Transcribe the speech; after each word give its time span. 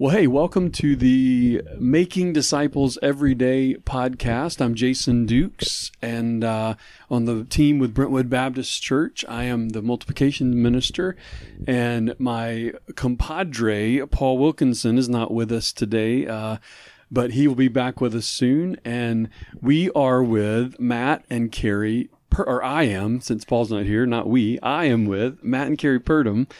Well, 0.00 0.16
hey, 0.16 0.26
welcome 0.28 0.70
to 0.70 0.96
the 0.96 1.60
Making 1.78 2.32
Disciples 2.32 2.96
Everyday 3.02 3.74
podcast. 3.74 4.58
I'm 4.62 4.74
Jason 4.74 5.26
Dukes, 5.26 5.92
and 6.00 6.42
uh, 6.42 6.76
on 7.10 7.26
the 7.26 7.44
team 7.44 7.78
with 7.78 7.92
Brentwood 7.92 8.30
Baptist 8.30 8.80
Church, 8.80 9.26
I 9.28 9.44
am 9.44 9.68
the 9.68 9.82
multiplication 9.82 10.62
minister. 10.62 11.16
And 11.66 12.14
my 12.18 12.72
compadre, 12.96 14.06
Paul 14.06 14.38
Wilkinson, 14.38 14.96
is 14.96 15.10
not 15.10 15.32
with 15.32 15.52
us 15.52 15.70
today, 15.70 16.26
uh, 16.26 16.56
but 17.10 17.32
he 17.32 17.46
will 17.46 17.54
be 17.54 17.68
back 17.68 18.00
with 18.00 18.14
us 18.14 18.24
soon. 18.24 18.80
And 18.86 19.28
we 19.60 19.90
are 19.90 20.22
with 20.22 20.80
Matt 20.80 21.26
and 21.28 21.52
Carrie, 21.52 22.08
or 22.38 22.64
I 22.64 22.84
am, 22.84 23.20
since 23.20 23.44
Paul's 23.44 23.70
not 23.70 23.84
here, 23.84 24.06
not 24.06 24.30
we, 24.30 24.58
I 24.60 24.86
am 24.86 25.04
with 25.04 25.44
Matt 25.44 25.66
and 25.66 25.76
Carrie 25.76 26.00
Purdom. 26.00 26.50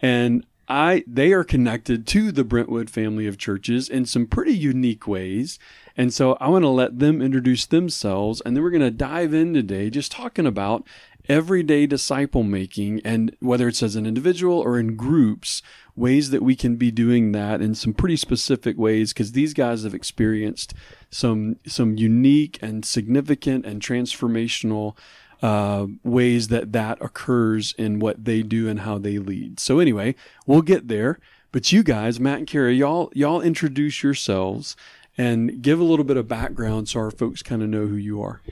And 0.00 0.46
I 0.68 1.04
they 1.06 1.32
are 1.32 1.44
connected 1.44 2.06
to 2.08 2.32
the 2.32 2.44
Brentwood 2.44 2.90
family 2.90 3.26
of 3.26 3.38
churches 3.38 3.88
in 3.88 4.06
some 4.06 4.26
pretty 4.26 4.56
unique 4.56 5.06
ways. 5.06 5.58
And 5.96 6.12
so 6.12 6.36
I 6.40 6.48
want 6.48 6.64
to 6.64 6.68
let 6.68 6.98
them 6.98 7.22
introduce 7.22 7.66
themselves 7.66 8.40
and 8.42 8.56
then 8.56 8.62
we're 8.62 8.70
going 8.70 8.82
to 8.82 8.90
dive 8.90 9.32
in 9.32 9.54
today 9.54 9.90
just 9.90 10.12
talking 10.12 10.46
about 10.46 10.86
everyday 11.28 11.86
disciple 11.86 12.42
making 12.42 13.00
and 13.04 13.34
whether 13.40 13.68
it's 13.68 13.82
as 13.82 13.96
an 13.96 14.06
individual 14.06 14.58
or 14.58 14.78
in 14.78 14.96
groups, 14.96 15.62
ways 15.94 16.30
that 16.30 16.42
we 16.42 16.54
can 16.54 16.76
be 16.76 16.90
doing 16.90 17.32
that 17.32 17.60
in 17.60 17.74
some 17.74 17.92
pretty 17.92 18.16
specific 18.16 18.78
ways 18.78 19.12
because 19.12 19.32
these 19.32 19.54
guys 19.54 19.82
have 19.82 19.94
experienced 19.94 20.74
some 21.10 21.56
some 21.66 21.96
unique 21.96 22.58
and 22.62 22.84
significant 22.84 23.64
and 23.64 23.80
transformational 23.80 24.96
uh, 25.42 25.86
ways 26.02 26.48
that 26.48 26.72
that 26.72 26.98
occurs 27.00 27.74
in 27.78 27.98
what 27.98 28.24
they 28.24 28.42
do 28.42 28.68
and 28.68 28.80
how 28.80 28.98
they 28.98 29.18
lead. 29.18 29.60
So 29.60 29.78
anyway, 29.78 30.14
we'll 30.46 30.62
get 30.62 30.88
there. 30.88 31.18
But 31.52 31.72
you 31.72 31.82
guys, 31.82 32.20
Matt 32.20 32.38
and 32.38 32.46
Carrie, 32.46 32.76
y'all 32.76 33.10
y'all 33.14 33.40
introduce 33.40 34.02
yourselves 34.02 34.76
and 35.18 35.62
give 35.62 35.80
a 35.80 35.84
little 35.84 36.04
bit 36.04 36.16
of 36.16 36.28
background 36.28 36.88
so 36.88 37.00
our 37.00 37.10
folks 37.10 37.42
kind 37.42 37.62
of 37.62 37.68
know 37.68 37.86
who 37.86 37.96
you 37.96 38.22
are. 38.22 38.42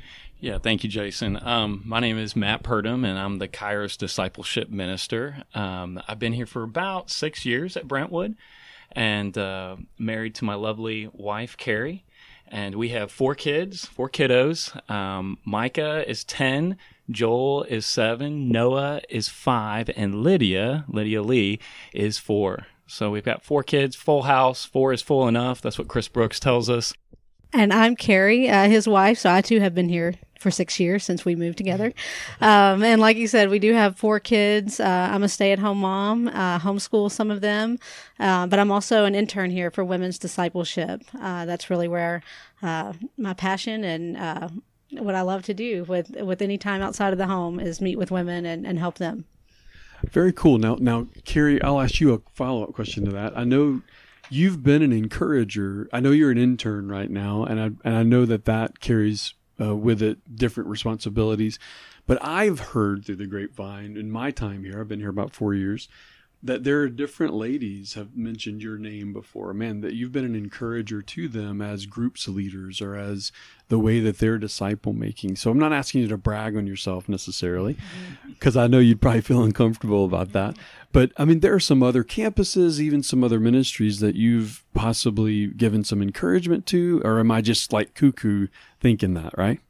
Yeah, 0.40 0.58
thank 0.58 0.84
you, 0.84 0.90
Jason. 0.90 1.38
Um, 1.42 1.82
my 1.86 2.00
name 2.00 2.18
is 2.18 2.36
Matt 2.36 2.62
Purdom, 2.62 3.06
and 3.06 3.18
I'm 3.18 3.38
the 3.38 3.48
Kairos 3.48 3.96
Discipleship 3.96 4.68
Minister. 4.68 5.44
Um, 5.54 6.02
I've 6.06 6.18
been 6.18 6.34
here 6.34 6.46
for 6.46 6.62
about 6.62 7.10
six 7.10 7.46
years 7.46 7.76
at 7.78 7.88
Brentwood 7.88 8.36
and 8.92 9.36
uh, 9.38 9.76
married 9.98 10.34
to 10.36 10.44
my 10.44 10.54
lovely 10.54 11.08
wife, 11.12 11.56
Carrie 11.56 12.04
and 12.48 12.74
we 12.74 12.90
have 12.90 13.10
four 13.10 13.34
kids, 13.34 13.86
four 13.86 14.08
kiddos. 14.08 14.90
Um, 14.90 15.38
Micah 15.44 16.08
is 16.08 16.24
10, 16.24 16.76
Joel 17.10 17.64
is 17.64 17.86
7, 17.86 18.48
Noah 18.48 19.00
is 19.08 19.28
5, 19.28 19.90
and 19.96 20.22
Lydia, 20.22 20.84
Lydia 20.88 21.22
Lee, 21.22 21.58
is 21.92 22.18
4. 22.18 22.66
So 22.86 23.10
we've 23.10 23.24
got 23.24 23.42
four 23.42 23.62
kids, 23.62 23.96
full 23.96 24.22
house. 24.22 24.64
Four 24.64 24.92
is 24.92 25.02
full 25.02 25.26
enough. 25.26 25.60
That's 25.60 25.78
what 25.78 25.88
Chris 25.88 26.08
Brooks 26.08 26.38
tells 26.38 26.68
us. 26.68 26.92
And 27.54 27.72
I'm 27.72 27.94
Carrie, 27.94 28.50
uh, 28.50 28.68
his 28.68 28.88
wife. 28.88 29.16
So 29.16 29.30
I 29.30 29.40
too 29.40 29.60
have 29.60 29.76
been 29.76 29.88
here 29.88 30.14
for 30.40 30.50
six 30.50 30.80
years 30.80 31.04
since 31.04 31.24
we 31.24 31.36
moved 31.36 31.56
together. 31.56 31.92
Um, 32.40 32.82
and 32.82 33.00
like 33.00 33.16
you 33.16 33.28
said, 33.28 33.48
we 33.48 33.60
do 33.60 33.72
have 33.74 33.96
four 33.96 34.18
kids. 34.18 34.80
Uh, 34.80 35.08
I'm 35.10 35.22
a 35.22 35.28
stay 35.28 35.52
at 35.52 35.60
home 35.60 35.78
mom, 35.78 36.26
uh, 36.26 36.58
homeschool 36.58 37.12
some 37.12 37.30
of 37.30 37.40
them, 37.40 37.78
uh, 38.18 38.48
but 38.48 38.58
I'm 38.58 38.72
also 38.72 39.04
an 39.04 39.14
intern 39.14 39.52
here 39.52 39.70
for 39.70 39.84
women's 39.84 40.18
discipleship. 40.18 41.02
Uh, 41.18 41.46
that's 41.46 41.70
really 41.70 41.86
where 41.86 42.22
uh, 42.60 42.92
my 43.16 43.34
passion 43.34 43.84
and 43.84 44.16
uh, 44.16 44.48
what 44.90 45.14
I 45.14 45.20
love 45.20 45.44
to 45.44 45.54
do 45.54 45.84
with 45.84 46.10
with 46.10 46.42
any 46.42 46.58
time 46.58 46.82
outside 46.82 47.12
of 47.12 47.18
the 47.18 47.26
home 47.28 47.60
is 47.60 47.80
meet 47.80 47.96
with 47.96 48.10
women 48.10 48.44
and, 48.44 48.66
and 48.66 48.80
help 48.80 48.98
them. 48.98 49.26
Very 50.10 50.32
cool. 50.32 50.58
Now, 50.58 50.76
now, 50.80 51.06
Carrie, 51.24 51.62
I'll 51.62 51.80
ask 51.80 52.00
you 52.00 52.12
a 52.14 52.20
follow 52.32 52.64
up 52.64 52.72
question 52.74 53.04
to 53.04 53.12
that. 53.12 53.38
I 53.38 53.44
know 53.44 53.80
you've 54.30 54.62
been 54.62 54.82
an 54.82 54.92
encourager. 54.92 55.88
I 55.92 56.00
know 56.00 56.10
you're 56.10 56.30
an 56.30 56.38
intern 56.38 56.88
right 56.88 57.10
now, 57.10 57.44
and 57.44 57.60
I 57.60 57.64
and 57.84 57.96
I 57.96 58.02
know 58.02 58.24
that 58.26 58.44
that 58.44 58.80
carries 58.80 59.34
uh, 59.60 59.74
with 59.76 60.02
it 60.02 60.18
different 60.36 60.68
responsibilities. 60.68 61.58
But 62.06 62.22
I've 62.22 62.60
heard 62.60 63.04
through 63.04 63.16
the 63.16 63.26
grapevine 63.26 63.96
in 63.96 64.10
my 64.10 64.30
time 64.30 64.64
here, 64.64 64.80
I've 64.80 64.88
been 64.88 65.00
here 65.00 65.08
about 65.08 65.32
four 65.32 65.54
years, 65.54 65.88
that 66.44 66.62
there 66.62 66.82
are 66.82 66.88
different 66.90 67.32
ladies 67.32 67.94
have 67.94 68.14
mentioned 68.14 68.62
your 68.62 68.76
name 68.76 69.14
before. 69.14 69.54
Man, 69.54 69.80
that 69.80 69.94
you've 69.94 70.12
been 70.12 70.26
an 70.26 70.34
encourager 70.34 71.00
to 71.00 71.26
them 71.26 71.62
as 71.62 71.86
groups 71.86 72.28
leaders 72.28 72.82
or 72.82 72.94
as 72.94 73.32
the 73.68 73.78
way 73.78 73.98
that 74.00 74.18
they're 74.18 74.36
disciple 74.36 74.92
making. 74.92 75.36
So 75.36 75.50
I'm 75.50 75.58
not 75.58 75.72
asking 75.72 76.02
you 76.02 76.08
to 76.08 76.18
brag 76.18 76.54
on 76.54 76.66
yourself 76.66 77.08
necessarily, 77.08 77.78
because 78.28 78.58
I 78.58 78.66
know 78.66 78.78
you'd 78.78 79.00
probably 79.00 79.22
feel 79.22 79.42
uncomfortable 79.42 80.04
about 80.04 80.32
that. 80.32 80.58
But 80.92 81.12
I 81.16 81.24
mean, 81.24 81.40
there 81.40 81.54
are 81.54 81.60
some 81.60 81.82
other 81.82 82.04
campuses, 82.04 82.78
even 82.78 83.02
some 83.02 83.24
other 83.24 83.40
ministries 83.40 84.00
that 84.00 84.14
you've 84.14 84.62
possibly 84.74 85.46
given 85.46 85.82
some 85.82 86.02
encouragement 86.02 86.66
to, 86.66 87.00
or 87.06 87.20
am 87.20 87.30
I 87.30 87.40
just 87.40 87.72
like 87.72 87.94
cuckoo 87.94 88.48
thinking 88.80 89.14
that, 89.14 89.36
right? 89.38 89.60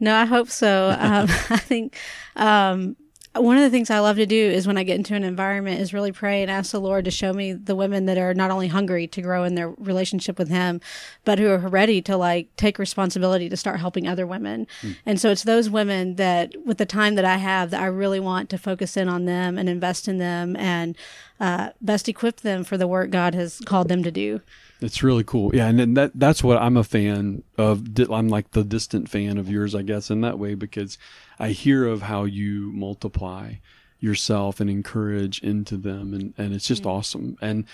No, 0.00 0.16
I 0.16 0.24
hope 0.24 0.48
so. 0.48 0.96
um, 0.98 1.28
I 1.50 1.58
think 1.58 1.94
um, 2.36 2.96
one 3.38 3.56
of 3.56 3.62
the 3.62 3.70
things 3.70 3.90
I 3.90 3.98
love 4.00 4.16
to 4.16 4.26
do 4.26 4.36
is 4.36 4.66
when 4.66 4.78
I 4.78 4.82
get 4.82 4.96
into 4.96 5.14
an 5.14 5.24
environment 5.24 5.80
is 5.80 5.92
really 5.92 6.12
pray 6.12 6.42
and 6.42 6.50
ask 6.50 6.72
the 6.72 6.80
Lord 6.80 7.04
to 7.04 7.10
show 7.10 7.32
me 7.32 7.52
the 7.52 7.74
women 7.74 8.06
that 8.06 8.18
are 8.18 8.34
not 8.34 8.50
only 8.50 8.68
hungry 8.68 9.06
to 9.08 9.22
grow 9.22 9.44
in 9.44 9.54
their 9.54 9.70
relationship 9.70 10.38
with 10.38 10.48
Him, 10.48 10.80
but 11.24 11.38
who 11.38 11.48
are 11.48 11.58
ready 11.58 12.02
to 12.02 12.16
like 12.16 12.54
take 12.56 12.78
responsibility 12.78 13.48
to 13.48 13.56
start 13.56 13.80
helping 13.80 14.06
other 14.06 14.26
women. 14.26 14.66
Mm. 14.82 14.96
And 15.06 15.20
so 15.20 15.30
it's 15.30 15.44
those 15.44 15.70
women 15.70 16.16
that, 16.16 16.54
with 16.64 16.78
the 16.78 16.86
time 16.86 17.14
that 17.14 17.24
I 17.24 17.36
have, 17.36 17.70
that 17.70 17.82
I 17.82 17.86
really 17.86 18.20
want 18.20 18.50
to 18.50 18.58
focus 18.58 18.96
in 18.96 19.08
on 19.08 19.24
them 19.24 19.58
and 19.58 19.68
invest 19.68 20.08
in 20.08 20.18
them 20.18 20.56
and 20.56 20.96
uh, 21.40 21.70
best 21.80 22.08
equip 22.08 22.40
them 22.40 22.64
for 22.64 22.76
the 22.76 22.86
work 22.86 23.10
God 23.10 23.34
has 23.34 23.60
called 23.60 23.88
them 23.88 24.02
to 24.02 24.10
do. 24.10 24.40
It's 24.80 25.02
really 25.02 25.24
cool. 25.24 25.54
Yeah, 25.54 25.68
and 25.68 25.96
that 25.96 26.12
that's 26.14 26.44
what 26.44 26.58
I'm 26.58 26.76
a 26.76 26.84
fan 26.84 27.42
of. 27.56 27.86
I'm 28.10 28.28
like 28.28 28.50
the 28.50 28.64
distant 28.64 29.08
fan 29.08 29.38
of 29.38 29.48
yours, 29.48 29.74
I 29.74 29.82
guess, 29.82 30.10
in 30.10 30.20
that 30.20 30.38
way 30.38 30.54
because 30.54 30.98
I 31.38 31.50
hear 31.50 31.86
of 31.86 32.02
how 32.02 32.24
you 32.24 32.72
multiply 32.72 33.54
yourself 34.00 34.60
and 34.60 34.68
encourage 34.68 35.42
into 35.42 35.78
them, 35.78 36.12
and 36.12 36.34
and 36.36 36.54
it's 36.54 36.66
just 36.66 36.82
mm-hmm. 36.82 36.90
awesome. 36.90 37.38
And 37.40 37.64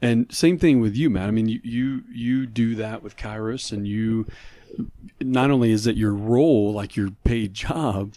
and 0.00 0.32
same 0.34 0.58
thing 0.58 0.80
with 0.80 0.96
you, 0.96 1.10
Matt. 1.10 1.28
I 1.28 1.32
mean, 1.32 1.48
you 1.48 1.60
you 1.62 2.04
you 2.10 2.46
do 2.46 2.74
that 2.76 3.02
with 3.02 3.16
Kairos, 3.16 3.70
and 3.70 3.86
you 3.86 4.26
not 5.20 5.50
only 5.50 5.72
is 5.72 5.86
it 5.86 5.96
your 5.96 6.14
role, 6.14 6.72
like 6.72 6.96
your 6.96 7.10
paid 7.24 7.52
job, 7.52 8.14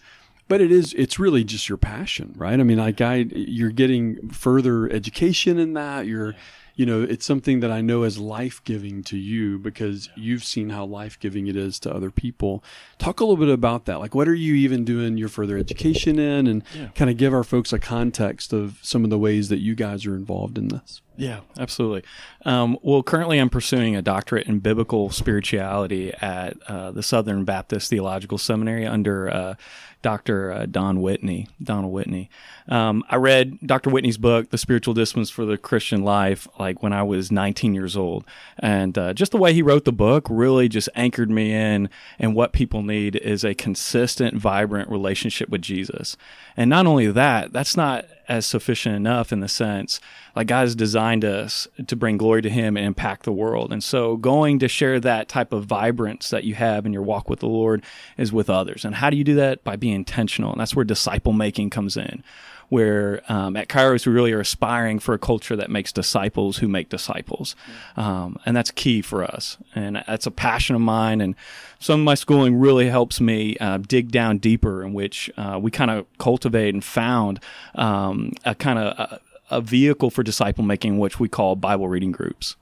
but 0.47 0.61
it 0.61 0.72
is 0.72 0.94
it's 0.94 1.19
really 1.19 1.45
just 1.45 1.69
your 1.69 1.78
passion 1.78 2.33
right 2.35 2.59
i 2.59 2.63
mean 2.63 2.79
like 2.79 2.99
i 2.99 3.17
you're 3.33 3.69
getting 3.69 4.29
further 4.29 4.91
education 4.91 5.57
in 5.57 5.73
that 5.73 6.05
you're 6.05 6.35
you 6.79 6.85
know, 6.85 7.01
it's 7.01 7.25
something 7.25 7.59
that 7.59 7.72
I 7.72 7.81
know 7.81 8.03
is 8.03 8.17
life 8.17 8.63
giving 8.63 9.03
to 9.03 9.17
you 9.17 9.59
because 9.59 10.07
you've 10.16 10.45
seen 10.45 10.69
how 10.69 10.85
life 10.85 11.19
giving 11.19 11.47
it 11.47 11.57
is 11.57 11.78
to 11.81 11.94
other 11.94 12.09
people. 12.09 12.63
Talk 12.97 13.19
a 13.19 13.25
little 13.25 13.35
bit 13.35 13.53
about 13.53 13.84
that. 13.84 14.00
Like, 14.00 14.16
what 14.16 14.29
are 14.29 14.34
you 14.34 14.53
even 14.53 14.85
doing 14.85 15.17
your 15.17 15.28
further 15.28 15.57
education 15.57 16.17
in, 16.17 16.47
and 16.47 16.63
yeah. 16.73 16.88
kind 16.95 17.12
of 17.12 17.17
give 17.17 17.34
our 17.34 17.44
folks 17.44 17.73
a 17.73 17.79
context 17.79 18.53
of 18.53 18.79
some 18.81 19.03
of 19.03 19.09
the 19.09 19.19
ways 19.19 19.50
that 19.50 19.59
you 19.59 19.75
guys 19.75 20.06
are 20.06 20.16
involved 20.16 20.57
in 20.57 20.69
this. 20.69 21.01
Yeah, 21.19 21.41
absolutely. 21.59 22.03
Um, 22.45 22.79
well, 22.81 23.03
currently 23.03 23.40
I'm 23.40 23.50
pursuing 23.50 23.94
a 23.94 24.01
doctorate 24.01 24.47
in 24.47 24.59
biblical 24.59 25.09
spirituality 25.09 26.13
at 26.13 26.56
uh, 26.69 26.91
the 26.91 27.03
Southern 27.03 27.44
Baptist 27.44 27.90
Theological 27.90 28.38
Seminary 28.38 28.88
under 28.88 29.29
uh, 29.29 29.56
Dr. 30.01 30.53
Uh, 30.53 30.66
Don 30.66 31.01
Whitney, 31.01 31.47
Donald 31.61 31.91
Whitney. 31.91 32.29
Um, 32.69 33.03
I 33.09 33.17
read 33.17 33.59
Dr. 33.66 33.90
Whitney's 33.90 34.17
book, 34.17 34.50
The 34.50 34.57
Spiritual 34.57 34.94
Disciplines 34.94 35.29
for 35.29 35.44
the 35.44 35.57
Christian 35.57 36.03
Life, 36.03 36.47
like 36.57 36.69
when 36.81 36.94
I 36.94 37.03
was 37.03 37.31
19 37.31 37.74
years 37.74 37.97
old. 37.97 38.25
And 38.57 38.97
uh, 38.97 39.13
just 39.13 39.31
the 39.31 39.38
way 39.38 39.53
he 39.53 39.62
wrote 39.62 39.85
the 39.85 39.91
book 39.91 40.28
really 40.30 40.69
just 40.69 40.90
anchored 40.96 41.30
me 41.30 41.53
in. 41.53 41.90
And 42.18 42.35
what 42.35 42.53
people 42.53 42.84
need 42.84 43.16
is 43.16 43.43
a 43.43 43.55
consistent, 43.55 44.38
vibrant 44.38 44.90
relationship 44.90 45.49
with 45.49 45.61
Jesus. 45.61 46.17
And 46.55 46.70
not 46.70 46.85
only 46.85 47.11
that, 47.11 47.52
that's 47.52 47.76
not 47.76 48.05
as 48.29 48.46
sufficient 48.46 48.96
enough 48.96 49.34
in 49.34 49.40
the 49.40 49.47
sense 49.47 49.99
like 50.35 50.47
God 50.47 50.61
has 50.61 50.76
designed 50.76 51.26
us 51.26 51.67
to 51.87 51.96
bring 51.96 52.17
glory 52.17 52.41
to 52.43 52.49
Him 52.49 52.78
and 52.78 52.85
impact 52.85 53.23
the 53.23 53.31
world. 53.31 53.73
And 53.73 53.84
so 53.84 54.16
going 54.16 54.59
to 54.59 54.67
share 54.67 54.99
that 54.99 55.28
type 55.28 55.52
of 55.52 55.66
vibrance 55.66 56.29
that 56.29 56.43
you 56.43 56.53
have 56.53 56.85
in 56.85 56.93
your 56.93 57.02
walk 57.02 57.29
with 57.29 57.40
the 57.40 57.47
Lord 57.47 57.84
is 58.17 58.31
with 58.31 58.49
others. 58.49 58.85
And 58.85 58.96
how 58.96 59.09
do 59.09 59.17
you 59.17 59.23
do 59.23 59.35
that? 59.35 59.64
By 59.64 59.76
being 59.76 59.96
intentional. 59.96 60.52
And 60.52 60.61
that's 60.61 60.76
where 60.76 60.85
disciple 60.85 61.34
making 61.34 61.72
comes 61.72 61.97
in 61.97 62.23
where 62.70 63.22
um, 63.29 63.55
at 63.55 63.67
Kairos 63.67 64.05
we 64.05 64.14
really 64.14 64.31
are 64.31 64.40
aspiring 64.40 64.99
for 64.99 65.14
a 65.14 65.20
culture 65.20 65.55
that 65.55 65.70
makes 65.70 65.91
disciples 65.91 66.58
who 66.58 66.67
make 66.67 66.90
disciples, 66.90 67.55
um, 67.97 68.37
and 68.46 68.55
that's 68.55 68.72
key 68.72 69.02
for 69.02 69.23
us. 69.23 69.58
And 69.76 70.03
that's 70.08 70.28
a 70.28 70.31
passion 70.31 70.76
of 70.76 70.81
mine. 70.81 71.20
And 71.20 71.35
some 71.79 72.02
of 72.02 72.05
my 72.05 72.16
schooling 72.16 72.59
really 72.59 72.90
helps 72.90 73.22
me 73.22 73.58
uh, 73.58 73.78
dig 73.78 74.11
down 74.11 74.37
deeper, 74.37 74.84
in 74.84 74.93
which 74.93 75.29
uh, 75.37 75.58
we 75.61 75.72
kind 75.72 75.90
of 75.90 76.05
cultivate 76.17 76.73
and 76.73 76.84
found 76.84 77.40
um, 77.76 78.34
a 78.46 78.53
kind 78.53 78.78
of 78.78 78.99
a, 78.99 79.22
a, 79.49 79.61
vehicle 79.61 80.09
for 80.09 80.22
disciple 80.22 80.64
making, 80.64 80.99
which 80.99 81.20
we 81.20 81.29
call 81.29 81.55
Bible 81.55 81.87
reading 81.87 82.11
groups. 82.11 82.58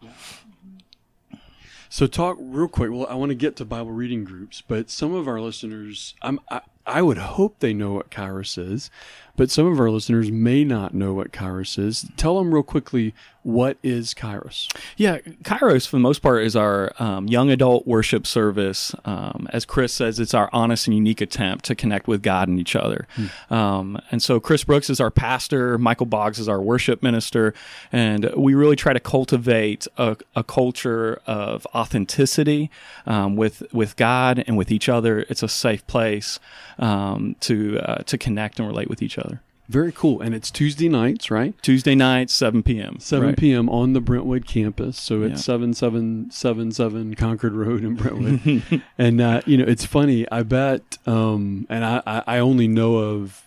So 1.89 2.05
talk 2.05 2.37
real 2.39 2.67
quick. 2.67 2.91
Well, 2.91 3.07
I 3.09 3.15
want 3.15 3.29
to 3.29 3.35
get 3.35 3.55
to 3.57 3.65
Bible 3.65 3.91
reading 3.91 4.23
groups, 4.23 4.61
but 4.61 4.89
some 4.89 5.13
of 5.15 5.27
our 5.27 5.41
listeners, 5.41 6.13
I'm, 6.21 6.39
I, 6.49 6.61
I 6.85 7.01
would 7.01 7.17
hope 7.17 7.59
they 7.59 7.73
know 7.73 7.93
what 7.93 8.11
Kairos 8.11 8.57
is, 8.57 8.91
but 9.37 9.49
some 9.49 9.65
of 9.65 9.79
our 9.79 9.89
listeners 9.89 10.29
may 10.31 10.65
not 10.65 10.93
know 10.93 11.13
what 11.13 11.31
Kairos 11.31 11.79
is. 11.79 12.05
Tell 12.17 12.37
them 12.37 12.53
real 12.53 12.63
quickly 12.63 13.13
what 13.43 13.77
is 13.81 14.13
Kairos. 14.13 14.67
Yeah, 14.97 15.19
Kairos 15.19 15.87
for 15.87 15.95
the 15.95 16.01
most 16.01 16.19
part 16.19 16.43
is 16.43 16.53
our 16.53 16.91
um, 16.99 17.29
young 17.29 17.49
adult 17.49 17.87
worship 17.87 18.27
service. 18.27 18.93
Um, 19.05 19.47
as 19.53 19.63
Chris 19.63 19.93
says, 19.93 20.19
it's 20.19 20.33
our 20.33 20.49
honest 20.51 20.87
and 20.87 20.95
unique 20.95 21.21
attempt 21.21 21.63
to 21.65 21.75
connect 21.75 22.09
with 22.09 22.21
God 22.21 22.49
and 22.49 22.59
each 22.59 22.75
other. 22.75 23.07
Hmm. 23.15 23.53
Um, 23.53 24.01
and 24.11 24.21
so 24.21 24.41
Chris 24.41 24.65
Brooks 24.65 24.89
is 24.89 24.99
our 24.99 25.09
pastor, 25.09 25.77
Michael 25.77 26.07
Boggs 26.07 26.39
is 26.39 26.49
our 26.49 26.61
worship 26.61 27.01
minister, 27.01 27.53
and 27.89 28.29
we 28.35 28.53
really 28.53 28.75
try 28.75 28.91
to 28.91 28.99
cultivate 28.99 29.87
a, 29.97 30.17
a 30.35 30.43
culture 30.43 31.21
of 31.25 31.65
authenticity 31.73 32.69
um, 33.05 33.37
with 33.37 33.63
with 33.71 33.95
God 33.95 34.43
and 34.45 34.57
with 34.57 34.71
each 34.71 34.89
other. 34.89 35.25
It's 35.29 35.43
a 35.43 35.47
safe 35.47 35.85
place 35.87 36.39
um, 36.79 37.35
to 37.41 37.79
uh, 37.79 38.03
to 38.03 38.17
connect 38.17 38.59
and 38.59 38.67
relate 38.67 38.89
with 38.89 39.01
each 39.01 39.17
other. 39.17 39.26
Very 39.69 39.91
cool. 39.91 40.21
And 40.21 40.33
it's 40.33 40.49
Tuesday 40.49 40.87
nights, 40.87 41.29
right? 41.29 41.53
Tuesday 41.61 41.93
nights, 41.93 42.33
7 42.33 42.63
p.m. 42.63 42.99
7 42.99 43.27
right. 43.27 43.37
p.m. 43.37 43.69
on 43.69 43.93
the 43.93 43.99
Brentwood 43.99 44.45
campus. 44.45 44.99
So 44.99 45.23
it's 45.23 45.41
yeah. 45.41 45.57
7777 45.57 47.15
Concord 47.15 47.53
Road 47.53 47.83
in 47.83 47.95
Brentwood. 47.95 48.83
and, 48.97 49.19
uh, 49.19 49.41
you 49.45 49.57
know, 49.57 49.65
it's 49.65 49.85
funny. 49.85 50.25
I 50.31 50.43
bet, 50.43 50.97
um, 51.05 51.67
and 51.69 51.83
I, 51.83 52.01
I 52.05 52.39
only 52.39 52.67
know 52.67 52.97
of 52.97 53.43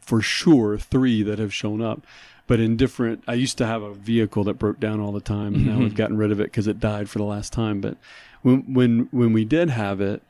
for 0.00 0.20
sure 0.20 0.76
three 0.76 1.22
that 1.22 1.38
have 1.38 1.54
shown 1.54 1.80
up. 1.80 2.04
But 2.46 2.60
in 2.60 2.76
different, 2.76 3.24
I 3.26 3.34
used 3.34 3.56
to 3.58 3.66
have 3.66 3.82
a 3.82 3.94
vehicle 3.94 4.44
that 4.44 4.54
broke 4.54 4.78
down 4.78 5.00
all 5.00 5.12
the 5.12 5.20
time. 5.20 5.54
And 5.54 5.66
now 5.66 5.78
we've 5.78 5.94
gotten 5.94 6.18
rid 6.18 6.30
of 6.30 6.40
it 6.40 6.44
because 6.44 6.66
it 6.66 6.78
died 6.78 7.08
for 7.08 7.18
the 7.18 7.24
last 7.24 7.52
time. 7.52 7.80
But 7.80 7.96
when, 8.42 8.74
when, 8.74 9.08
when 9.12 9.32
we 9.32 9.44
did 9.46 9.70
have 9.70 10.00
it, 10.00 10.22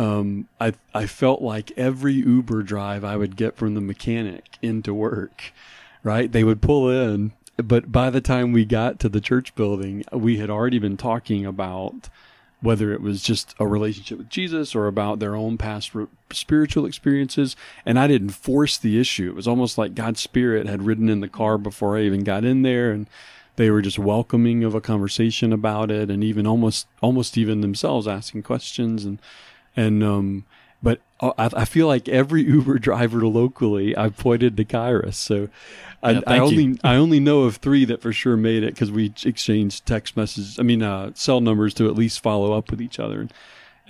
um, 0.00 0.48
I 0.58 0.72
I 0.94 1.04
felt 1.04 1.42
like 1.42 1.72
every 1.76 2.14
Uber 2.14 2.62
drive 2.62 3.04
I 3.04 3.16
would 3.16 3.36
get 3.36 3.56
from 3.56 3.74
the 3.74 3.82
mechanic 3.82 4.56
into 4.62 4.94
work, 4.94 5.52
right? 6.02 6.32
They 6.32 6.42
would 6.42 6.62
pull 6.62 6.88
in, 6.88 7.32
but 7.58 7.92
by 7.92 8.08
the 8.08 8.22
time 8.22 8.52
we 8.52 8.64
got 8.64 8.98
to 9.00 9.10
the 9.10 9.20
church 9.20 9.54
building, 9.54 10.02
we 10.10 10.38
had 10.38 10.48
already 10.48 10.78
been 10.78 10.96
talking 10.96 11.44
about 11.44 12.08
whether 12.62 12.94
it 12.94 13.02
was 13.02 13.22
just 13.22 13.54
a 13.58 13.66
relationship 13.66 14.16
with 14.16 14.30
Jesus 14.30 14.74
or 14.74 14.86
about 14.86 15.18
their 15.18 15.36
own 15.36 15.58
past 15.58 15.92
spiritual 16.30 16.86
experiences. 16.86 17.54
And 17.84 17.98
I 17.98 18.06
didn't 18.06 18.30
force 18.30 18.78
the 18.78 18.98
issue. 18.98 19.28
It 19.28 19.34
was 19.34 19.48
almost 19.48 19.76
like 19.76 19.94
God's 19.94 20.20
Spirit 20.20 20.66
had 20.66 20.82
ridden 20.82 21.10
in 21.10 21.20
the 21.20 21.28
car 21.28 21.58
before 21.58 21.98
I 21.98 22.02
even 22.02 22.24
got 22.24 22.44
in 22.44 22.62
there, 22.62 22.90
and 22.90 23.06
they 23.56 23.70
were 23.70 23.82
just 23.82 23.98
welcoming 23.98 24.64
of 24.64 24.74
a 24.74 24.80
conversation 24.80 25.52
about 25.52 25.90
it, 25.90 26.10
and 26.10 26.24
even 26.24 26.46
almost 26.46 26.86
almost 27.02 27.36
even 27.36 27.60
themselves 27.60 28.08
asking 28.08 28.44
questions 28.44 29.04
and 29.04 29.18
and 29.80 30.04
um, 30.04 30.44
but 30.82 31.00
uh, 31.20 31.32
I, 31.38 31.50
I, 31.62 31.64
feel 31.64 31.86
like 31.86 32.08
every 32.08 32.42
Uber 32.46 32.78
driver 32.78 33.26
locally 33.26 33.96
I've 33.96 34.16
pointed 34.16 34.56
to 34.56 34.64
Kairos. 34.64 35.14
So 35.14 35.48
I, 36.02 36.12
yeah, 36.12 36.20
I 36.26 36.38
only 36.38 36.64
you. 36.64 36.76
I 36.84 36.96
only 36.96 37.20
know 37.20 37.42
of 37.42 37.56
three 37.56 37.84
that 37.86 38.02
for 38.02 38.12
sure 38.12 38.36
made 38.36 38.62
it 38.62 38.74
because 38.74 38.90
we 38.90 39.12
exchanged 39.24 39.86
text 39.86 40.16
messages. 40.16 40.58
I 40.58 40.62
mean, 40.62 40.82
uh, 40.82 41.12
cell 41.14 41.40
numbers 41.40 41.74
to 41.74 41.88
at 41.88 41.94
least 41.94 42.20
follow 42.20 42.52
up 42.52 42.70
with 42.70 42.80
each 42.80 42.98
other. 42.98 43.20
And 43.20 43.32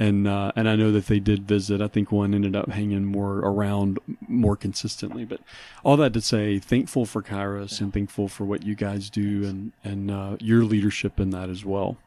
and, 0.01 0.27
uh, 0.27 0.51
and 0.57 0.67
I 0.67 0.77
know 0.77 0.91
that 0.93 1.09
they 1.09 1.21
did 1.21 1.47
visit. 1.47 1.83
I 1.83 1.87
think 1.87 2.11
one 2.11 2.35
ended 2.35 2.57
up 2.57 2.71
hanging 2.71 3.05
more 3.05 3.41
around 3.41 3.99
more 4.27 4.57
consistently. 4.57 5.27
But 5.27 5.43
all 5.85 5.99
that 5.99 6.15
to 6.15 6.23
say, 6.23 6.59
thankful 6.59 7.05
for 7.05 7.23
Kairos 7.23 7.79
yeah. 7.79 7.85
and 7.85 7.93
thankful 7.93 8.27
for 8.27 8.47
what 8.47 8.65
you 8.65 8.75
guys 8.75 9.11
do 9.11 9.45
and 9.45 9.73
and 9.85 10.11
uh, 10.11 10.37
your 10.41 10.65
leadership 10.65 11.21
in 11.21 11.31
that 11.31 11.51
as 11.51 11.67
well. 11.67 11.99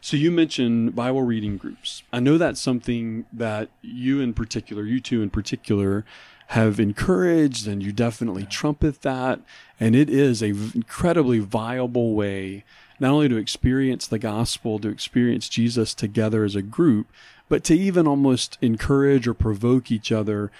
So 0.00 0.16
you 0.16 0.30
mentioned 0.30 0.94
Bible 0.94 1.22
reading 1.22 1.58
groups. 1.58 2.02
I 2.14 2.20
know 2.20 2.38
that's 2.38 2.62
something 2.62 3.26
that 3.30 3.68
you 3.82 4.22
in 4.22 4.32
particular, 4.32 4.84
you 4.84 4.98
two 4.98 5.22
in 5.22 5.28
particular, 5.28 6.06
have 6.48 6.80
encouraged 6.80 7.68
and 7.68 7.82
you 7.82 7.92
definitely 7.92 8.46
trumpet 8.46 9.02
that. 9.02 9.40
And 9.78 9.94
it 9.94 10.08
is 10.08 10.42
a 10.42 10.48
incredibly 10.48 11.40
viable 11.40 12.14
way 12.14 12.64
not 13.00 13.10
only 13.10 13.28
to 13.28 13.36
experience 13.36 14.06
the 14.06 14.18
gospel, 14.18 14.78
to 14.78 14.88
experience 14.88 15.48
Jesus 15.48 15.94
together 15.94 16.44
as 16.44 16.54
a 16.54 16.62
group, 16.62 17.08
but 17.48 17.64
to 17.64 17.74
even 17.74 18.06
almost 18.06 18.58
encourage 18.60 19.26
or 19.26 19.34
provoke 19.34 19.90
each 19.90 20.10
other 20.10 20.50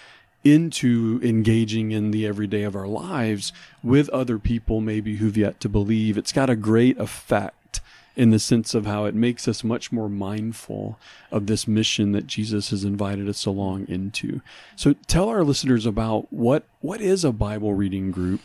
into 0.45 1.19
engaging 1.23 1.91
in 1.91 2.11
the 2.11 2.27
everyday 2.27 2.63
of 2.63 2.77
our 2.77 2.87
lives 2.87 3.53
with 3.83 4.09
other 4.11 4.39
people 4.39 4.81
maybe 4.81 5.17
who've 5.17 5.37
yet 5.37 5.59
to 5.61 5.69
believe. 5.69 6.19
It's 6.19 6.33
got 6.33 6.51
a 6.51 6.57
great 6.57 6.99
effect 6.99 7.81
in 8.17 8.31
the 8.31 8.39
sense 8.39 8.75
of 8.75 8.87
how 8.87 9.07
it 9.07 9.15
makes 9.15 9.49
us 9.49 9.65
much 9.65 9.91
more 9.91 10.09
mindful 10.09 10.99
of 11.33 11.47
this 11.47 11.67
mission 11.67 12.13
that 12.13 12.27
Jesus 12.27 12.71
has 12.71 12.85
invited 12.85 13.29
us 13.29 13.45
along 13.45 13.87
into. 13.89 14.41
So 14.77 14.95
tell 15.07 15.29
our 15.29 15.43
listeners 15.43 15.87
about 15.87 16.33
what 16.33 16.65
what 16.81 17.01
is 17.01 17.25
a 17.25 17.33
Bible 17.33 17.75
reading 17.75 18.11
group 18.11 18.41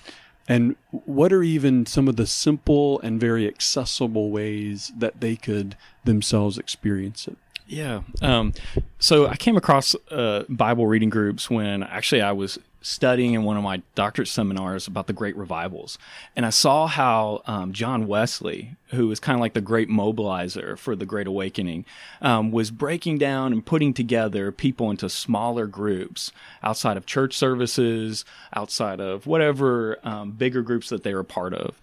and 0.48 0.76
what 0.90 1.32
are 1.32 1.44
even 1.44 1.86
some 1.86 2.08
of 2.08 2.16
the 2.16 2.26
simple 2.26 3.00
and 3.02 3.20
very 3.20 3.48
accessible 3.48 4.32
ways 4.32 4.92
that 4.98 5.22
they 5.22 5.36
could 5.36 5.76
themselves 6.04 6.58
experience 6.58 7.28
it. 7.28 7.38
Yeah. 7.70 8.02
Um, 8.24 8.54
so 8.98 9.28
I 9.28 9.36
came 9.36 9.56
across 9.56 9.96
uh, 10.10 10.44
Bible 10.50 10.88
reading 10.88 11.10
groups 11.10 11.52
when 11.52 11.84
actually 11.84 12.22
I 12.22 12.32
was 12.32 12.58
studying 12.82 13.34
in 13.34 13.44
one 13.44 13.58
of 13.58 13.64
my 13.64 13.84
doctorate 13.94 14.28
seminars 14.28 14.88
about 14.88 15.06
the 15.06 15.14
great 15.14 15.36
revivals. 15.38 16.00
And 16.36 16.46
I 16.48 16.50
saw 16.50 16.88
how 16.88 17.44
um, 17.46 17.72
John 17.74 18.08
Wesley, 18.08 18.76
who 18.88 19.08
was 19.08 19.20
kind 19.20 19.36
of 19.36 19.42
like 19.42 19.54
the 19.54 19.62
great 19.62 19.88
mobilizer 19.88 20.78
for 20.78 20.96
the 20.96 21.06
Great 21.06 21.28
Awakening, 21.28 21.86
um, 22.22 22.52
was 22.52 22.72
breaking 22.72 23.20
down 23.20 23.54
and 23.54 23.64
putting 23.64 23.94
together 23.94 24.52
people 24.52 24.90
into 24.90 25.08
smaller 25.08 25.68
groups 25.68 26.32
outside 26.64 26.98
of 26.98 27.06
church 27.06 27.38
services, 27.38 28.26
outside 28.54 29.00
of 29.00 29.28
whatever 29.28 30.00
um, 30.04 30.32
bigger 30.32 30.64
groups 30.64 30.90
that 30.90 31.04
they 31.04 31.14
were 31.14 31.24
part 31.24 31.54
of. 31.54 31.80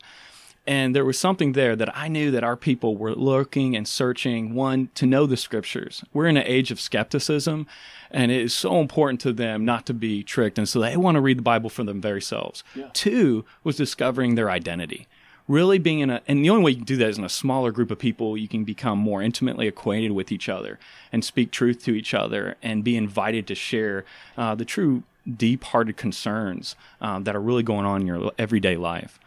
And 0.66 0.96
there 0.96 1.04
was 1.04 1.18
something 1.18 1.52
there 1.52 1.76
that 1.76 1.96
I 1.96 2.08
knew 2.08 2.32
that 2.32 2.42
our 2.42 2.56
people 2.56 2.96
were 2.96 3.14
looking 3.14 3.76
and 3.76 3.86
searching, 3.86 4.52
one, 4.52 4.90
to 4.96 5.06
know 5.06 5.24
the 5.24 5.36
scriptures. 5.36 6.04
We're 6.12 6.26
in 6.26 6.36
an 6.36 6.46
age 6.46 6.72
of 6.72 6.80
skepticism, 6.80 7.68
and 8.10 8.32
it 8.32 8.40
is 8.40 8.54
so 8.54 8.80
important 8.80 9.20
to 9.20 9.32
them 9.32 9.64
not 9.64 9.86
to 9.86 9.94
be 9.94 10.24
tricked. 10.24 10.58
And 10.58 10.68
so 10.68 10.80
they 10.80 10.96
want 10.96 11.14
to 11.14 11.20
read 11.20 11.38
the 11.38 11.42
Bible 11.42 11.70
for 11.70 11.84
them 11.84 12.00
very. 12.00 12.20
Yeah. 12.74 12.88
Two 12.92 13.44
was 13.62 13.76
discovering 13.76 14.34
their 14.34 14.50
identity. 14.50 15.06
Really 15.46 15.78
being 15.78 16.00
in 16.00 16.10
a, 16.10 16.22
and 16.26 16.44
the 16.44 16.50
only 16.50 16.64
way 16.64 16.70
you 16.72 16.78
can 16.78 16.84
do 16.84 16.96
that 16.96 17.08
is 17.10 17.18
in 17.18 17.24
a 17.24 17.28
smaller 17.28 17.70
group 17.70 17.92
of 17.92 18.00
people. 18.00 18.36
You 18.36 18.48
can 18.48 18.64
become 18.64 18.98
more 18.98 19.22
intimately 19.22 19.68
acquainted 19.68 20.10
with 20.10 20.32
each 20.32 20.48
other 20.48 20.80
and 21.12 21.24
speak 21.24 21.52
truth 21.52 21.84
to 21.84 21.92
each 21.92 22.14
other 22.14 22.56
and 22.62 22.82
be 22.82 22.96
invited 22.96 23.46
to 23.46 23.54
share 23.54 24.04
uh, 24.36 24.56
the 24.56 24.64
true 24.64 25.04
deep 25.32 25.62
hearted 25.64 25.96
concerns 25.96 26.74
um, 27.00 27.24
that 27.24 27.36
are 27.36 27.40
really 27.40 27.62
going 27.62 27.86
on 27.86 28.00
in 28.00 28.06
your 28.08 28.32
everyday 28.38 28.76
life. 28.76 29.20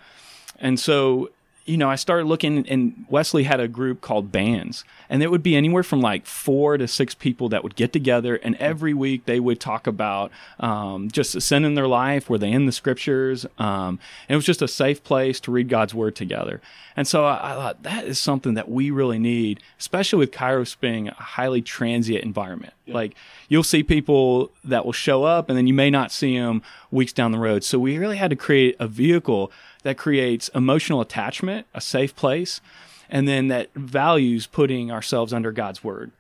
And 0.60 0.80
so, 0.80 1.30
you 1.66 1.78
know, 1.78 1.90
I 1.90 1.96
started 1.96 2.26
looking, 2.26 2.68
and 2.68 3.06
Wesley 3.10 3.44
had 3.44 3.60
a 3.60 3.68
group 3.68 4.02
called 4.02 4.32
Bands, 4.32 4.84
and 5.08 5.22
it 5.22 5.30
would 5.30 5.44
be 5.44 5.56
anywhere 5.56 5.84
from 5.84 6.02
like 6.02 6.26
four 6.26 6.78
to 6.78 6.88
six 6.88 7.14
people 7.14 7.48
that 7.50 7.64
would 7.64 7.76
get 7.76 7.94
together, 7.94 8.38
and 8.38 8.56
every 8.56 8.94
week 8.94 9.26
they 9.26 9.40
would 9.40 9.60
talk 9.60 9.86
about 9.86 10.32
um, 10.60 11.12
just 11.12 11.40
sin 11.40 11.64
in 11.66 11.76
their 11.76 11.88
life, 11.88 12.28
were 12.28 12.40
they 12.40 12.52
in 12.52 12.66
the 12.66 12.72
scriptures, 12.72 13.46
um, 13.60 14.00
and 14.28 14.34
it 14.34 14.36
was 14.36 14.46
just 14.46 14.64
a 14.64 14.68
safe 14.68 15.04
place 15.04 15.40
to 15.42 15.52
read 15.52 15.70
God's 15.70 15.94
word 15.94 16.16
together. 16.16 16.60
And 16.98 17.08
so 17.08 17.26
I, 17.26 17.52
I 17.52 17.54
thought 17.54 17.84
that 17.84 18.04
is 18.06 18.18
something 18.18 18.56
that 18.56 18.70
we 18.70 18.90
really 18.90 19.20
need, 19.20 19.62
especially 19.80 20.20
with 20.20 20.32
Kairos 20.32 20.80
being 20.80 21.10
a 21.10 21.14
highly 21.14 21.62
transient 21.62 22.24
environment. 22.24 22.74
Yeah. 22.90 22.96
Like 22.96 23.16
you'll 23.48 23.64
see 23.64 23.84
people 23.84 24.52
that 24.64 24.86
will 24.86 24.94
show 24.94 25.24
up, 25.24 25.50
and 25.50 25.58
then 25.58 25.68
you 25.68 25.74
may 25.74 25.90
not 25.90 26.12
see 26.12 26.38
them 26.38 26.62
weeks 26.92 27.14
down 27.14 27.32
the 27.32 27.40
road. 27.40 27.64
So 27.64 27.80
we 27.80 27.98
really 27.98 28.18
had 28.18 28.30
to 28.30 28.36
create 28.36 28.76
a 28.80 28.88
vehicle 28.88 29.52
that 29.84 29.98
creates 29.98 30.50
emotional 30.50 31.02
attachment, 31.02 31.66
a 31.74 31.82
safe 31.82 32.16
place, 32.16 32.62
and 33.10 33.28
then 33.28 33.48
that 33.48 33.74
values 33.74 34.46
putting 34.46 34.92
ourselves 34.92 35.34
under 35.34 35.52
God's 35.52 35.84
word. 35.84 36.12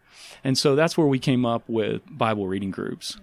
And 0.43 0.57
so 0.57 0.75
that's 0.75 0.97
where 0.97 1.07
we 1.07 1.19
came 1.19 1.45
up 1.45 1.63
with 1.67 2.01
Bible 2.09 2.47
reading 2.47 2.71
groups. 2.71 3.17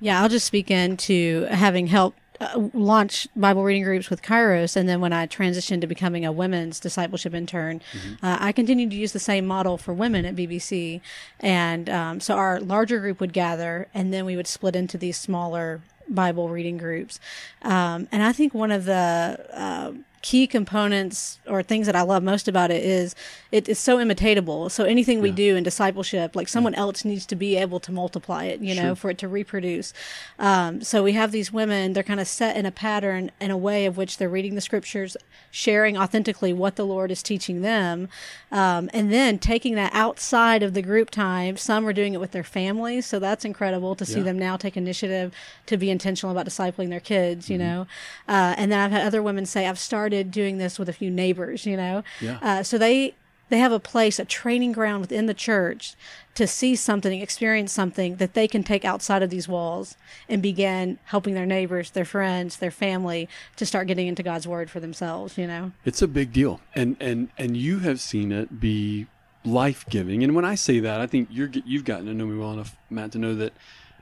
Yeah, 0.00 0.22
I'll 0.22 0.28
just 0.28 0.46
speak 0.46 0.70
into 0.70 1.46
having 1.50 1.86
helped 1.86 2.29
uh, 2.40 2.68
launch 2.72 3.28
Bible 3.36 3.64
reading 3.64 3.82
groups 3.82 4.10
with 4.10 4.22
Kairos, 4.22 4.76
and 4.76 4.88
then 4.88 5.00
when 5.00 5.12
I 5.12 5.26
transitioned 5.26 5.80
to 5.82 5.86
becoming 5.86 6.24
a 6.24 6.32
women's 6.32 6.80
discipleship 6.80 7.34
intern, 7.34 7.80
mm-hmm. 7.92 8.24
uh, 8.24 8.38
I 8.40 8.52
continued 8.52 8.90
to 8.90 8.96
use 8.96 9.12
the 9.12 9.18
same 9.18 9.46
model 9.46 9.76
for 9.76 9.92
women 9.92 10.24
at 10.24 10.36
BBC, 10.36 11.00
and 11.38 11.88
um, 11.90 12.20
so 12.20 12.36
our 12.36 12.60
larger 12.60 12.98
group 13.00 13.20
would 13.20 13.32
gather, 13.32 13.88
and 13.92 14.12
then 14.12 14.24
we 14.24 14.36
would 14.36 14.46
split 14.46 14.74
into 14.74 14.96
these 14.96 15.16
smaller 15.16 15.82
Bible 16.08 16.48
reading 16.48 16.76
groups. 16.76 17.20
Um, 17.62 18.08
and 18.10 18.22
I 18.22 18.32
think 18.32 18.54
one 18.54 18.70
of 18.70 18.84
the 18.84 19.46
uh, 19.52 19.92
key 20.22 20.46
components 20.46 21.38
or 21.46 21.62
things 21.62 21.86
that 21.86 21.96
I 21.96 22.02
love 22.02 22.22
most 22.22 22.46
about 22.46 22.70
it 22.70 22.84
is 22.84 23.14
it 23.50 23.68
is 23.70 23.78
so 23.78 23.96
imitatable. 23.96 24.70
So 24.70 24.84
anything 24.84 25.22
we 25.22 25.30
do 25.32 25.56
in 25.56 25.62
discipleship, 25.64 26.36
like 26.36 26.46
someone 26.46 26.74
else 26.74 27.06
needs 27.06 27.24
to 27.26 27.36
be 27.36 27.56
able 27.56 27.80
to 27.80 27.90
multiply 27.90 28.44
it, 28.44 28.60
you 28.60 28.74
know, 28.74 28.94
for 28.94 29.08
it 29.08 29.16
to 29.18 29.28
reproduce. 29.28 29.94
Um, 30.38 30.82
so 30.82 31.02
we 31.02 31.12
have 31.12 31.32
these 31.32 31.50
women, 31.52 31.94
they're 31.94 32.02
kind 32.02 32.20
of 32.20 32.28
set 32.28 32.54
in 32.56 32.66
a 32.66 32.70
pattern 32.70 33.30
in 33.40 33.50
a 33.50 33.56
way 33.56 33.86
of 33.86 33.96
which 33.96 34.18
they're 34.18 34.28
reading 34.28 34.56
the 34.56 34.60
scriptures, 34.60 35.16
sharing 35.50 35.96
authentically 35.96 36.52
what 36.52 36.76
the 36.76 36.84
Lord 36.84 37.10
is 37.10 37.22
teaching 37.22 37.62
them, 37.62 38.08
um, 38.52 38.90
and 38.92 39.10
then 39.10 39.38
taking 39.38 39.74
that 39.76 39.90
outside 39.94 40.62
of 40.62 40.74
the 40.74 40.82
group 40.82 41.08
time. 41.10 41.56
Some 41.56 41.86
are 41.86 41.94
doing 41.94 42.12
it 42.12 42.20
with 42.20 42.32
their 42.32 42.44
families. 42.44 43.06
So 43.06 43.18
that's 43.18 43.46
incredible 43.46 43.94
to 43.94 44.04
see 44.04 44.18
Yeah. 44.18 44.24
them 44.24 44.38
now 44.38 44.58
take 44.58 44.76
initiative 44.76 45.32
to 45.64 45.78
be 45.78 45.88
intentional 45.88 46.30
about 46.30 46.46
discipling 46.46 46.90
their 46.90 47.00
kids, 47.00 47.46
Mm-hmm. 47.46 47.52
you 47.52 47.58
know. 47.58 47.86
Uh, 48.28 48.54
and 48.58 48.70
then 48.70 48.78
I've 48.80 48.92
had 48.92 49.06
other 49.06 49.22
women 49.22 49.46
say, 49.46 49.66
I've 49.66 49.78
started 49.78 50.09
doing 50.10 50.58
this 50.58 50.78
with 50.78 50.88
a 50.88 50.92
few 50.92 51.10
neighbors, 51.10 51.66
you 51.66 51.76
know. 51.76 52.02
Yeah. 52.20 52.38
Uh, 52.42 52.62
so 52.62 52.78
they 52.78 53.14
they 53.50 53.58
have 53.58 53.72
a 53.72 53.80
place, 53.80 54.18
a 54.18 54.24
training 54.24 54.72
ground 54.72 55.00
within 55.00 55.26
the 55.26 55.34
church 55.34 55.94
to 56.34 56.46
see 56.46 56.76
something, 56.76 57.20
experience 57.20 57.72
something 57.72 58.16
that 58.16 58.34
they 58.34 58.46
can 58.46 58.62
take 58.62 58.84
outside 58.84 59.22
of 59.22 59.30
these 59.30 59.48
walls 59.48 59.96
and 60.28 60.40
begin 60.40 60.98
helping 61.06 61.34
their 61.34 61.46
neighbors, 61.46 61.90
their 61.90 62.04
friends, 62.04 62.58
their 62.58 62.70
family 62.70 63.28
to 63.56 63.66
start 63.66 63.88
getting 63.88 64.06
into 64.06 64.22
God's 64.22 64.46
word 64.46 64.70
for 64.70 64.78
themselves, 64.78 65.36
you 65.36 65.46
know. 65.46 65.72
It's 65.84 66.00
a 66.00 66.08
big 66.08 66.32
deal, 66.32 66.60
and 66.74 66.96
and 67.00 67.28
and 67.36 67.56
you 67.56 67.80
have 67.80 68.00
seen 68.00 68.32
it 68.32 68.60
be 68.60 69.06
life 69.44 69.84
giving. 69.90 70.22
And 70.22 70.34
when 70.34 70.44
I 70.44 70.54
say 70.54 70.80
that, 70.80 71.00
I 71.00 71.06
think 71.06 71.28
you're 71.30 71.50
you've 71.64 71.84
gotten 71.84 72.06
to 72.06 72.14
know 72.14 72.26
me 72.26 72.38
well 72.38 72.52
enough, 72.52 72.76
Matt, 72.88 73.12
to 73.12 73.18
know 73.18 73.34
that 73.34 73.52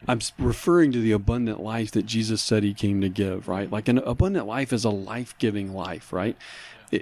I'm 0.06 0.20
referring 0.38 0.92
to 0.92 1.00
the 1.00 1.12
abundant 1.12 1.60
life 1.60 1.90
that 1.92 2.06
Jesus 2.06 2.40
said 2.40 2.62
He 2.62 2.74
came 2.74 3.00
to 3.00 3.08
give. 3.08 3.48
Right, 3.48 3.70
like 3.70 3.88
an 3.88 3.98
abundant 3.98 4.46
life 4.46 4.72
is 4.72 4.84
a 4.84 4.90
life 4.90 5.34
giving 5.38 5.72
life. 5.72 6.12
Right. 6.12 6.36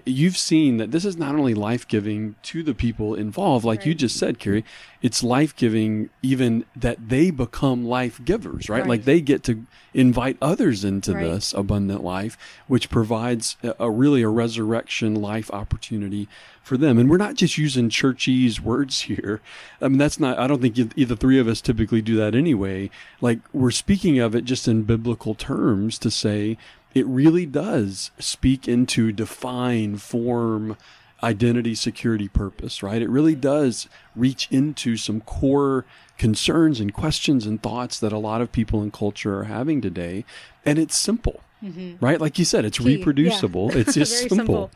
You've 0.05 0.37
seen 0.37 0.78
that 0.78 0.90
this 0.90 1.05
is 1.05 1.16
not 1.16 1.35
only 1.37 1.55
life 1.55 1.87
giving 1.87 2.35
to 2.45 2.62
the 2.62 2.75
people 2.75 3.14
involved, 3.14 3.64
like 3.64 3.87
you 3.87 3.95
just 3.95 4.16
said, 4.16 4.38
Carrie. 4.38 4.64
It's 5.02 5.23
life 5.23 5.55
giving 5.55 6.11
even 6.23 6.64
that 6.75 7.09
they 7.09 7.31
become 7.31 7.85
life 7.85 8.21
givers, 8.25 8.69
right? 8.69 8.81
Right. 8.81 8.88
Like 8.88 9.05
they 9.05 9.21
get 9.21 9.45
to 9.45 9.64
invite 9.95 10.37
others 10.43 10.85
into 10.85 11.12
Right. 11.12 11.25
this 11.25 11.55
abundant 11.55 12.02
life, 12.02 12.37
which 12.66 12.90
provides 12.90 13.57
a, 13.62 13.75
a 13.78 13.90
really 13.90 14.23
a 14.23 14.28
resurrection 14.28 15.14
life 15.14 15.50
opportunity 15.52 16.28
for 16.62 16.76
them. 16.76 16.99
And 16.99 17.09
we're 17.09 17.16
not 17.16 17.37
just 17.37 17.57
using 17.57 17.88
churchy's 17.88 18.61
words 18.61 19.02
here. 19.02 19.40
I 19.81 19.87
mean, 19.87 19.99
that's 19.99 20.19
not, 20.19 20.37
I 20.38 20.49
don't 20.49 20.61
think 20.61 20.76
either 20.97 21.14
three 21.14 21.38
of 21.38 21.47
us 21.47 21.61
typically 21.61 22.02
do 22.02 22.16
that 22.16 22.35
anyway. 22.35 22.90
Like 23.21 23.38
we're 23.52 23.71
speaking 23.71 24.19
of 24.19 24.35
it 24.35 24.45
just 24.45 24.66
in 24.66 24.83
biblical 24.83 25.37
terms 25.37 25.97
to 26.00 26.11
say 26.11 26.59
it 26.97 27.07
really 27.07 27.45
does 27.45 28.11
speak 28.19 28.67
into 28.67 29.12
define, 29.12 29.99
form, 29.99 30.79
identity, 31.23 31.75
security, 31.75 32.26
purpose, 32.26 32.83
right? 32.83 33.03
It 33.03 33.11
really 33.11 33.35
does 33.35 33.87
reach 34.15 34.49
into 34.50 34.97
some 34.97 35.21
core 35.21 35.85
concerns 36.17 36.81
and 36.81 36.95
questions 36.95 37.45
and 37.45 37.62
thoughts 37.62 38.00
that 38.00 38.15
a 38.15 38.19
lot 38.19 38.41
of 38.41 38.50
people 38.50 38.83
in 38.83 38.91
culture 38.91 39.38
are 39.41 39.45
having 39.45 39.83
today. 39.83 40.25
And 40.65 40.79
it's 40.79 40.97
simple, 40.97 41.41
mm-hmm. 41.62 42.03
right? 42.03 42.19
Like 42.19 42.38
you 42.38 42.47
said, 42.47 42.65
it's 42.65 42.79
Key, 42.79 42.93
yeah. 42.93 42.97
reproducible. 42.97 43.76
It's 43.76 43.93
just 44.00 44.19
simple. 44.21 44.37
simple. 44.37 44.71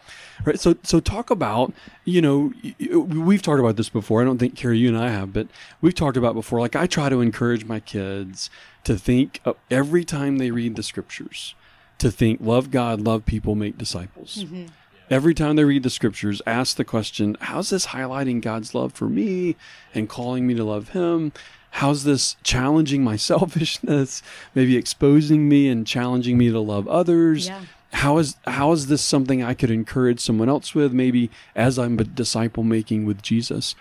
Right. 0.44 0.60
So, 0.60 0.76
so 0.82 1.00
talk 1.00 1.30
about, 1.30 1.72
you 2.04 2.20
know, 2.20 2.52
we've 2.94 3.40
talked 3.40 3.60
about 3.60 3.76
this 3.76 3.88
before. 3.88 4.20
I 4.20 4.26
don't 4.26 4.36
think 4.36 4.56
Carrie, 4.56 4.76
you 4.76 4.88
and 4.88 4.98
I 4.98 5.08
have, 5.08 5.32
but 5.32 5.48
we've 5.80 5.94
talked 5.94 6.18
about 6.18 6.34
before. 6.34 6.60
Like 6.60 6.76
I 6.76 6.86
try 6.86 7.08
to 7.08 7.22
encourage 7.22 7.64
my 7.64 7.80
kids 7.80 8.50
to 8.84 8.98
think 8.98 9.40
of 9.46 9.56
every 9.70 10.04
time 10.04 10.36
they 10.36 10.50
read 10.50 10.76
the 10.76 10.82
scriptures, 10.82 11.54
to 12.00 12.10
think, 12.10 12.40
love 12.42 12.70
God, 12.70 13.00
love 13.00 13.24
people, 13.24 13.54
make 13.54 13.78
disciples. 13.78 14.44
Mm-hmm. 14.44 14.66
Every 15.10 15.34
time 15.34 15.56
they 15.56 15.64
read 15.64 15.82
the 15.82 15.90
scriptures, 15.90 16.40
ask 16.46 16.76
the 16.76 16.84
question, 16.84 17.36
how's 17.40 17.70
this 17.70 17.88
highlighting 17.88 18.40
God's 18.40 18.74
love 18.74 18.92
for 18.92 19.08
me 19.08 19.56
and 19.92 20.08
calling 20.08 20.46
me 20.46 20.54
to 20.54 20.64
love 20.64 20.90
Him? 20.90 21.32
How's 21.72 22.04
this 22.04 22.36
challenging 22.42 23.02
my 23.02 23.16
selfishness, 23.30 24.22
maybe 24.54 24.76
exposing 24.76 25.48
me 25.48 25.68
and 25.68 25.86
challenging 25.86 26.38
me 26.38 26.50
to 26.50 26.60
love 26.60 26.86
others? 26.88 27.48
Yeah. 27.48 27.62
How 27.92 28.18
is 28.18 28.36
how 28.46 28.70
is 28.70 28.86
this 28.86 29.02
something 29.02 29.42
I 29.42 29.52
could 29.52 29.70
encourage 29.70 30.20
someone 30.20 30.48
else 30.48 30.76
with, 30.76 30.92
maybe 30.92 31.28
as 31.56 31.76
I'm 31.76 31.98
a 31.98 32.04
disciple 32.04 32.62
making 32.62 33.04
with 33.04 33.20
Jesus? 33.20 33.74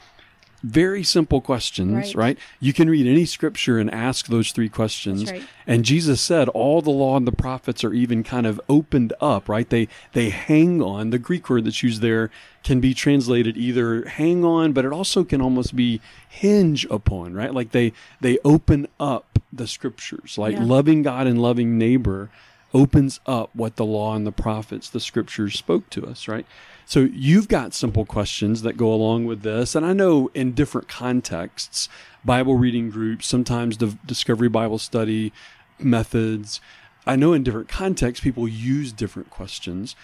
Very 0.62 1.04
simple 1.04 1.40
questions, 1.40 1.94
right. 1.94 2.16
Right. 2.16 2.40
You 2.60 2.74
can 2.74 2.90
read 2.90 3.08
any 3.08 3.26
scripture 3.26 3.78
and 3.80 3.90
ask 3.94 4.28
those 4.28 4.52
three 4.52 4.68
questions. 4.68 5.32
Right. 5.32 5.44
And 5.66 5.86
Jesus 5.86 6.20
said 6.20 6.50
all 6.50 6.82
the 6.82 6.90
law 6.90 7.16
and 7.16 7.26
the 7.26 7.32
prophets 7.32 7.84
are 7.84 7.94
even 7.94 8.24
kind 8.24 8.46
of 8.46 8.60
opened 8.68 9.14
up, 9.22 9.48
right? 9.48 9.70
They 9.70 9.88
they 10.14 10.30
hang 10.30 10.82
on. 10.82 11.12
The 11.12 11.20
Greek 11.20 11.50
word 11.50 11.66
that's 11.66 11.82
used 11.82 12.02
there 12.02 12.30
can 12.64 12.82
be 12.82 12.94
translated 12.94 13.56
either 13.56 14.06
hang 14.06 14.44
on, 14.44 14.74
but 14.74 14.84
it 14.84 14.92
also 14.92 15.24
can 15.24 15.42
almost 15.42 15.76
be 15.76 16.02
hinge 16.28 16.86
upon, 16.92 17.34
right? 17.34 17.54
Like 17.54 17.72
they 17.72 17.94
they 18.20 18.38
open 18.44 18.88
up 19.00 19.40
the 19.54 19.68
scriptures. 19.68 20.38
Like 20.38 20.56
Yeah. 20.56 20.64
loving 20.64 21.04
God 21.04 21.26
and 21.26 21.42
loving 21.42 21.78
neighbor 21.78 22.30
opens 22.74 23.20
up 23.26 23.50
what 23.56 23.78
the 23.78 23.86
law 23.86 24.14
and 24.16 24.28
the 24.28 24.32
prophets, 24.32 24.90
the 24.90 25.00
scriptures 25.00 25.58
spoke 25.58 25.90
to 25.92 26.06
us, 26.06 26.28
right? 26.28 26.46
So 26.90 27.02
you've 27.02 27.48
got 27.48 27.76
simple 27.76 28.04
questions 28.04 28.64
that 28.64 28.76
go 28.76 28.92
along 28.92 29.26
with 29.26 29.44
this. 29.44 29.76
And 29.76 29.86
I 29.86 29.94
know 29.94 30.32
in 30.34 30.54
different 30.54 30.88
contexts, 30.88 31.88
Bible 32.26 32.56
reading 32.56 32.90
groups, 32.90 33.28
sometimes 33.28 33.78
the 33.78 33.96
Discovery 34.08 34.50
Bible 34.50 34.80
Study 34.80 35.32
methods, 35.78 36.60
I 37.06 37.16
know 37.16 37.34
in 37.34 37.44
different 37.44 37.68
contexts 37.70 38.24
people 38.24 38.48
use 38.48 38.92
different 38.92 39.30
questions. 39.30 39.96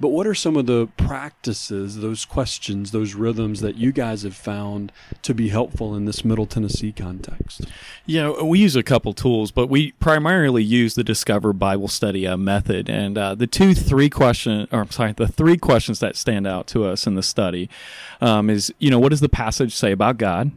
But 0.00 0.08
what 0.08 0.26
are 0.26 0.34
some 0.34 0.56
of 0.56 0.64
the 0.64 0.88
practices, 0.96 1.98
those 1.98 2.24
questions, 2.24 2.90
those 2.90 3.14
rhythms 3.14 3.60
that 3.60 3.76
you 3.76 3.92
guys 3.92 4.22
have 4.22 4.34
found 4.34 4.92
to 5.22 5.34
be 5.34 5.50
helpful 5.50 5.94
in 5.94 6.06
this 6.06 6.24
Middle 6.24 6.46
Tennessee 6.46 6.90
context? 6.90 7.66
Know, 8.22 8.42
we 8.44 8.60
use 8.60 8.76
a 8.76 8.82
couple 8.82 9.12
tools, 9.12 9.50
but 9.50 9.66
we 9.66 9.92
primarily 9.92 10.64
use 10.64 10.94
the 10.94 11.04
Discover 11.04 11.52
Bible 11.52 11.88
Study 11.88 12.26
uh, 12.26 12.38
method. 12.38 12.88
And 12.88 13.18
uh, 13.18 13.34
the 13.34 13.46
two, 13.46 13.74
three 13.74 14.08
question, 14.08 14.66
or 14.72 14.80
I'm 14.80 14.90
sorry, 14.90 15.12
the 15.12 15.28
three 15.28 15.58
questions 15.58 16.00
that 16.00 16.16
stand 16.16 16.46
out 16.46 16.66
to 16.68 16.86
us 16.86 17.06
in 17.06 17.14
the 17.14 17.22
study 17.22 17.68
um, 18.22 18.48
is, 18.48 18.72
you 18.78 18.90
know, 18.90 18.98
what 18.98 19.10
does 19.10 19.20
the 19.20 19.28
passage 19.28 19.74
say 19.74 19.92
about 19.92 20.16
God? 20.16 20.50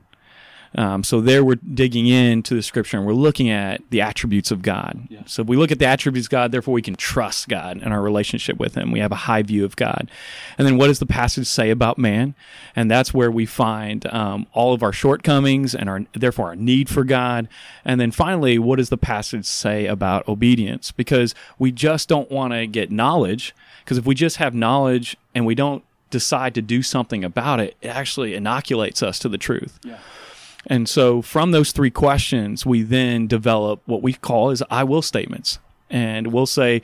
Um, 0.76 1.04
so 1.04 1.22
there 1.22 1.44
we're 1.44 1.56
digging 1.56 2.08
into 2.08 2.56
the 2.56 2.64
scripture 2.64 2.98
and 2.98 3.06
we're 3.06 3.14
looking 3.14 3.50
at 3.50 3.82
the 3.90 4.02
attributes 4.02 4.52
of 4.52 4.62
God. 4.62 5.08
Yeah. 5.10 5.22
So 5.26 5.44
we 5.44 5.56
look 5.56 5.72
at 5.72 5.80
the 5.80 5.86
attributes 5.86 6.28
of 6.28 6.32
God, 6.32 6.52
therefore 6.52 6.74
we 6.74 6.82
can 6.82 6.96
trust 6.96 7.48
God 7.48 7.82
in 7.82 7.92
our 7.92 8.02
relationship 8.02 8.58
with 8.58 8.76
Him. 8.76 8.92
We 8.92 9.00
have 9.00 9.12
a 9.12 9.16
high 9.16 9.44
view 9.44 9.66
of 9.66 9.76
God. 9.76 10.10
And 10.58 10.68
then 10.68 10.78
what 10.78 10.88
does 10.88 11.00
the 11.00 11.06
passage 11.06 11.48
say 11.48 11.70
about 11.70 11.98
man? 11.98 12.36
And 12.76 12.90
that's 12.90 13.14
where 13.14 13.32
we 13.32 13.46
find 13.46 14.06
um, 14.08 14.48
all 14.54 14.74
of 14.74 14.82
our 14.84 14.94
shortcomings 14.94 15.76
and 15.76 15.90
our 15.90 16.06
therefore 16.14 16.48
our 16.48 16.56
need 16.56 16.90
for 16.90 17.04
God. 17.04 17.48
And 17.86 18.02
then 18.02 18.12
finally, 18.12 18.58
what 18.58 18.78
does 18.78 18.90
the 18.90 18.98
passage 18.98 19.46
say 19.46 19.86
about 19.86 20.28
obedience? 20.28 20.92
Because 20.92 21.36
we 21.60 21.72
just 21.72 22.10
don't 22.10 22.32
want 22.32 22.54
to 22.54 22.66
get 22.68 22.92
knowledge. 22.92 23.56
Because 23.84 23.98
if 23.98 24.06
we 24.06 24.16
just 24.16 24.38
have 24.38 24.54
knowledge 24.56 25.18
and 25.36 25.46
we 25.46 25.56
don't 25.56 25.84
decide 26.10 26.56
to 26.56 26.62
do 26.62 26.82
something 26.82 27.24
about 27.24 27.60
it, 27.60 27.76
it 27.82 27.88
actually 27.88 28.34
inoculates 28.34 29.04
us 29.04 29.20
to 29.20 29.28
the 29.28 29.38
truth. 29.38 29.80
Yeah. 29.84 29.98
And 30.68 30.88
so 30.88 31.22
from 31.22 31.52
those 31.52 31.72
three 31.72 31.92
questions, 31.92 32.66
we 32.66 32.84
then 32.84 33.28
develop 33.28 33.82
what 33.86 34.02
we 34.02 34.14
call 34.14 34.50
as 34.50 34.64
I 34.70 34.84
will 34.84 35.02
statements. 35.02 35.60
And 35.90 36.28
we'll 36.28 36.48
say, 36.48 36.82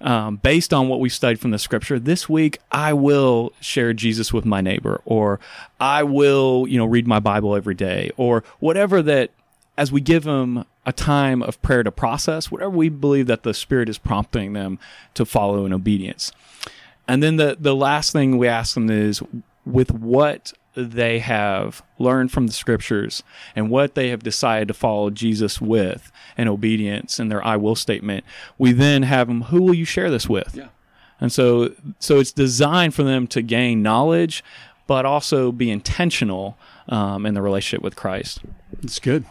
um, 0.00 0.36
based 0.36 0.72
on 0.72 0.88
what 0.88 1.00
we've 1.00 1.12
studied 1.12 1.40
from 1.40 1.50
the 1.50 1.58
scripture, 1.58 1.98
this 1.98 2.28
week 2.28 2.58
I 2.70 2.92
will 2.92 3.52
share 3.60 3.92
Jesus 3.92 4.32
with 4.32 4.44
my 4.44 4.60
neighbor, 4.60 5.00
or 5.04 5.40
I 5.80 6.02
will, 6.04 6.66
you 6.68 6.78
know, 6.78 6.84
read 6.84 7.06
my 7.06 7.18
Bible 7.18 7.56
every 7.56 7.74
day, 7.74 8.10
or 8.16 8.44
whatever 8.60 9.02
that, 9.02 9.30
as 9.76 9.90
we 9.90 10.00
give 10.00 10.24
them 10.24 10.64
a 10.84 10.92
time 10.92 11.42
of 11.42 11.60
prayer 11.62 11.82
to 11.82 11.90
process, 11.90 12.50
whatever 12.50 12.70
we 12.70 12.88
believe 12.88 13.26
that 13.26 13.42
the 13.42 13.54
Spirit 13.54 13.88
is 13.88 13.98
prompting 13.98 14.52
them 14.52 14.78
to 15.14 15.24
follow 15.24 15.64
in 15.64 15.72
obedience. 15.72 16.32
And 17.08 17.22
then 17.22 17.36
the, 17.36 17.56
the 17.58 17.74
last 17.74 18.12
thing 18.12 18.38
we 18.38 18.46
ask 18.46 18.74
them 18.74 18.90
is 18.90 19.22
with 19.64 19.92
what 19.92 20.52
they 20.74 21.18
have 21.18 21.82
learned 21.98 22.32
from 22.32 22.46
the 22.46 22.52
scriptures 22.52 23.22
and 23.54 23.70
what 23.70 23.94
they 23.94 24.08
have 24.08 24.22
decided 24.22 24.68
to 24.68 24.74
follow 24.74 25.10
Jesus 25.10 25.60
with 25.60 26.10
in 26.36 26.48
obedience 26.48 27.20
in 27.20 27.28
their 27.28 27.44
I 27.44 27.56
will 27.56 27.76
statement, 27.76 28.24
we 28.58 28.72
then 28.72 29.02
have 29.02 29.28
them, 29.28 29.42
who 29.42 29.62
will 29.62 29.74
you 29.74 29.84
share 29.84 30.10
this 30.10 30.28
with? 30.28 30.54
Yeah. 30.54 30.68
And 31.20 31.30
so, 31.30 31.72
so 31.98 32.18
it's 32.18 32.32
designed 32.32 32.94
for 32.94 33.02
them 33.04 33.26
to 33.28 33.42
gain 33.42 33.82
knowledge, 33.82 34.42
but 34.86 35.06
also 35.06 35.52
be 35.52 35.70
intentional 35.70 36.56
um, 36.88 37.26
in 37.26 37.34
the 37.34 37.42
relationship 37.42 37.82
with 37.82 37.94
Christ. 37.94 38.40
It's 38.82 38.98
good. 38.98 39.24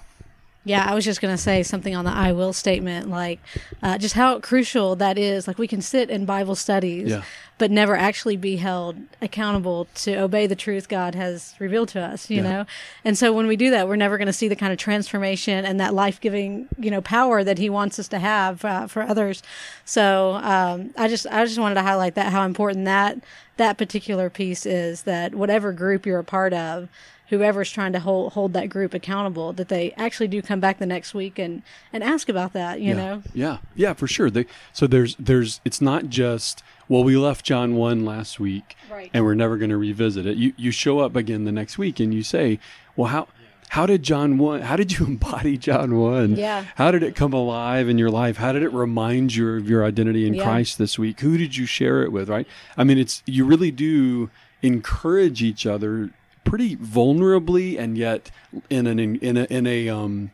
Yeah, 0.63 0.86
I 0.88 0.94
was 0.94 1.03
just 1.03 1.22
going 1.22 1.34
to 1.34 1.41
say 1.41 1.63
something 1.63 1.96
on 1.96 2.06
the 2.06 2.12
I 2.12 2.34
will 2.34 2.53
statement, 2.53 3.10
like 3.10 3.39
uh, 3.82 3.98
just 3.98 4.13
how 4.13 4.39
crucial 4.39 4.96
that 4.98 5.18
is. 5.18 5.48
Like 5.48 5.58
we 5.58 5.68
can 5.68 5.82
sit 5.82 6.12
in 6.12 6.25
Bible 6.25 6.53
studies, 6.53 7.10
Yeah. 7.10 7.24
but 7.58 7.72
never 7.72 7.96
actually 7.96 8.38
be 8.38 8.58
held 8.58 8.96
accountable 9.24 9.88
to 9.96 10.18
obey 10.18 10.46
the 10.46 10.56
truth 10.56 10.88
God 10.88 11.15
has 11.15 11.56
revealed 11.58 11.89
to 11.89 12.01
us, 12.01 12.30
you 12.30 12.38
Yeah. 12.38 12.44
know? 12.44 12.65
And 13.03 13.18
so 13.18 13.34
when 13.34 13.48
we 13.48 13.56
do 13.56 13.72
that, 13.72 13.88
we're 13.88 13.96
never 13.96 14.20
going 14.20 14.27
to 14.27 14.34
see 14.34 14.48
the 14.48 14.56
kind 14.56 14.72
of 14.72 14.77
transformation 14.77 15.65
and 15.65 15.80
that 15.80 15.96
life 15.96 16.22
giving, 16.22 16.68
you 16.77 16.91
know, 16.91 17.01
power 17.01 17.44
that 17.44 17.58
He 17.58 17.70
wants 17.70 17.98
us 17.98 18.08
to 18.10 18.20
have 18.20 18.63
uh, 18.63 18.86
for 18.86 19.01
others. 19.01 19.41
So 19.86 20.34
um, 20.44 20.91
I 20.96 21.08
just, 21.08 21.25
I 21.25 21.44
just 21.46 21.58
wanted 21.58 21.75
to 21.75 21.82
highlight 21.84 22.13
that, 22.15 22.32
how 22.32 22.46
important 22.46 22.86
that, 22.86 23.18
that 23.62 23.77
particular 23.77 24.30
piece 24.30 24.65
is 24.65 25.03
that 25.03 25.36
whatever 25.36 25.72
group 25.72 26.06
you're 26.06 26.20
a 26.20 26.24
part 26.24 26.51
of, 26.51 26.89
whoever's 27.30 27.72
trying 27.72 27.94
to 27.94 28.00
hold 28.00 28.34
hold 28.34 28.53
that 28.53 28.68
group 28.70 28.94
accountable 28.94 29.53
that 29.53 29.70
they 29.70 29.91
actually 29.98 30.27
do 30.27 30.41
come 30.41 30.60
back 30.60 30.80
the 30.80 30.86
next 30.86 31.13
week 31.13 31.38
and 31.39 31.62
and 31.94 32.03
ask 32.03 32.27
about 32.27 32.53
that 32.53 32.82
you 32.82 32.89
yeah. 32.89 32.94
know 32.96 33.24
Yeah, 33.34 33.58
yeah, 33.75 33.94
for 33.94 34.08
sure. 34.08 34.30
They, 34.30 34.48
so 34.74 34.86
there's 34.88 35.15
there's 35.18 35.62
it's 35.63 35.80
not 35.80 36.08
just 36.10 36.63
well 36.89 37.03
we 37.03 37.15
left 37.15 37.46
John 37.46 37.75
one 37.75 38.03
last 38.03 38.39
week 38.39 38.75
Right. 38.91 39.10
and 39.13 39.24
we're 39.24 39.36
never 39.36 39.56
going 39.58 39.70
to 39.70 39.77
revisit 39.77 40.25
it. 40.25 40.38
You 40.38 40.53
you 40.58 40.72
show 40.72 41.00
up 41.00 41.15
again 41.15 41.46
the 41.46 41.51
next 41.51 41.77
week 41.77 42.00
and 42.01 42.13
you 42.13 42.24
say, 42.24 42.60
well 42.96 43.08
how 43.08 43.27
how 43.72 43.86
did 43.86 44.04
John 44.04 44.38
one? 44.38 44.60
How 44.63 44.75
did 44.75 45.00
you 45.00 45.06
embody 45.13 45.58
John 45.58 45.96
one? 45.98 46.36
Yeah. 46.36 46.66
How 46.75 46.92
did 46.92 47.04
it 47.04 47.16
come 47.16 47.32
alive 47.32 47.88
in 47.88 47.98
your 47.98 48.10
life? 48.10 48.36
How 48.36 48.51
did 48.51 48.63
it 48.63 48.74
remind 48.74 49.34
you 49.34 49.48
of 49.56 49.70
your 49.70 49.86
identity 49.86 50.28
in 50.28 50.34
Yeah. 50.34 50.44
Christ 50.44 50.78
this 50.78 51.00
week? 51.00 51.22
Who 51.22 51.38
did 51.38 51.56
you 51.56 51.66
share 51.66 52.04
it 52.04 52.12
with? 52.12 52.28
Right. 52.28 52.46
I 52.75 52.84
mean, 52.84 52.98
it's 52.98 53.24
you 53.25 53.46
really 53.46 53.72
do 53.72 54.30
encourage 54.62 55.42
each 55.42 55.66
other 55.66 56.10
pretty 56.44 56.75
vulnerably 56.75 57.80
and 57.80 57.98
yet 57.98 58.30
in 58.70 58.88
an 58.88 59.00
in 59.00 59.38
a 59.38 59.44
in 59.46 59.66
a 59.66 59.88
um 59.88 60.32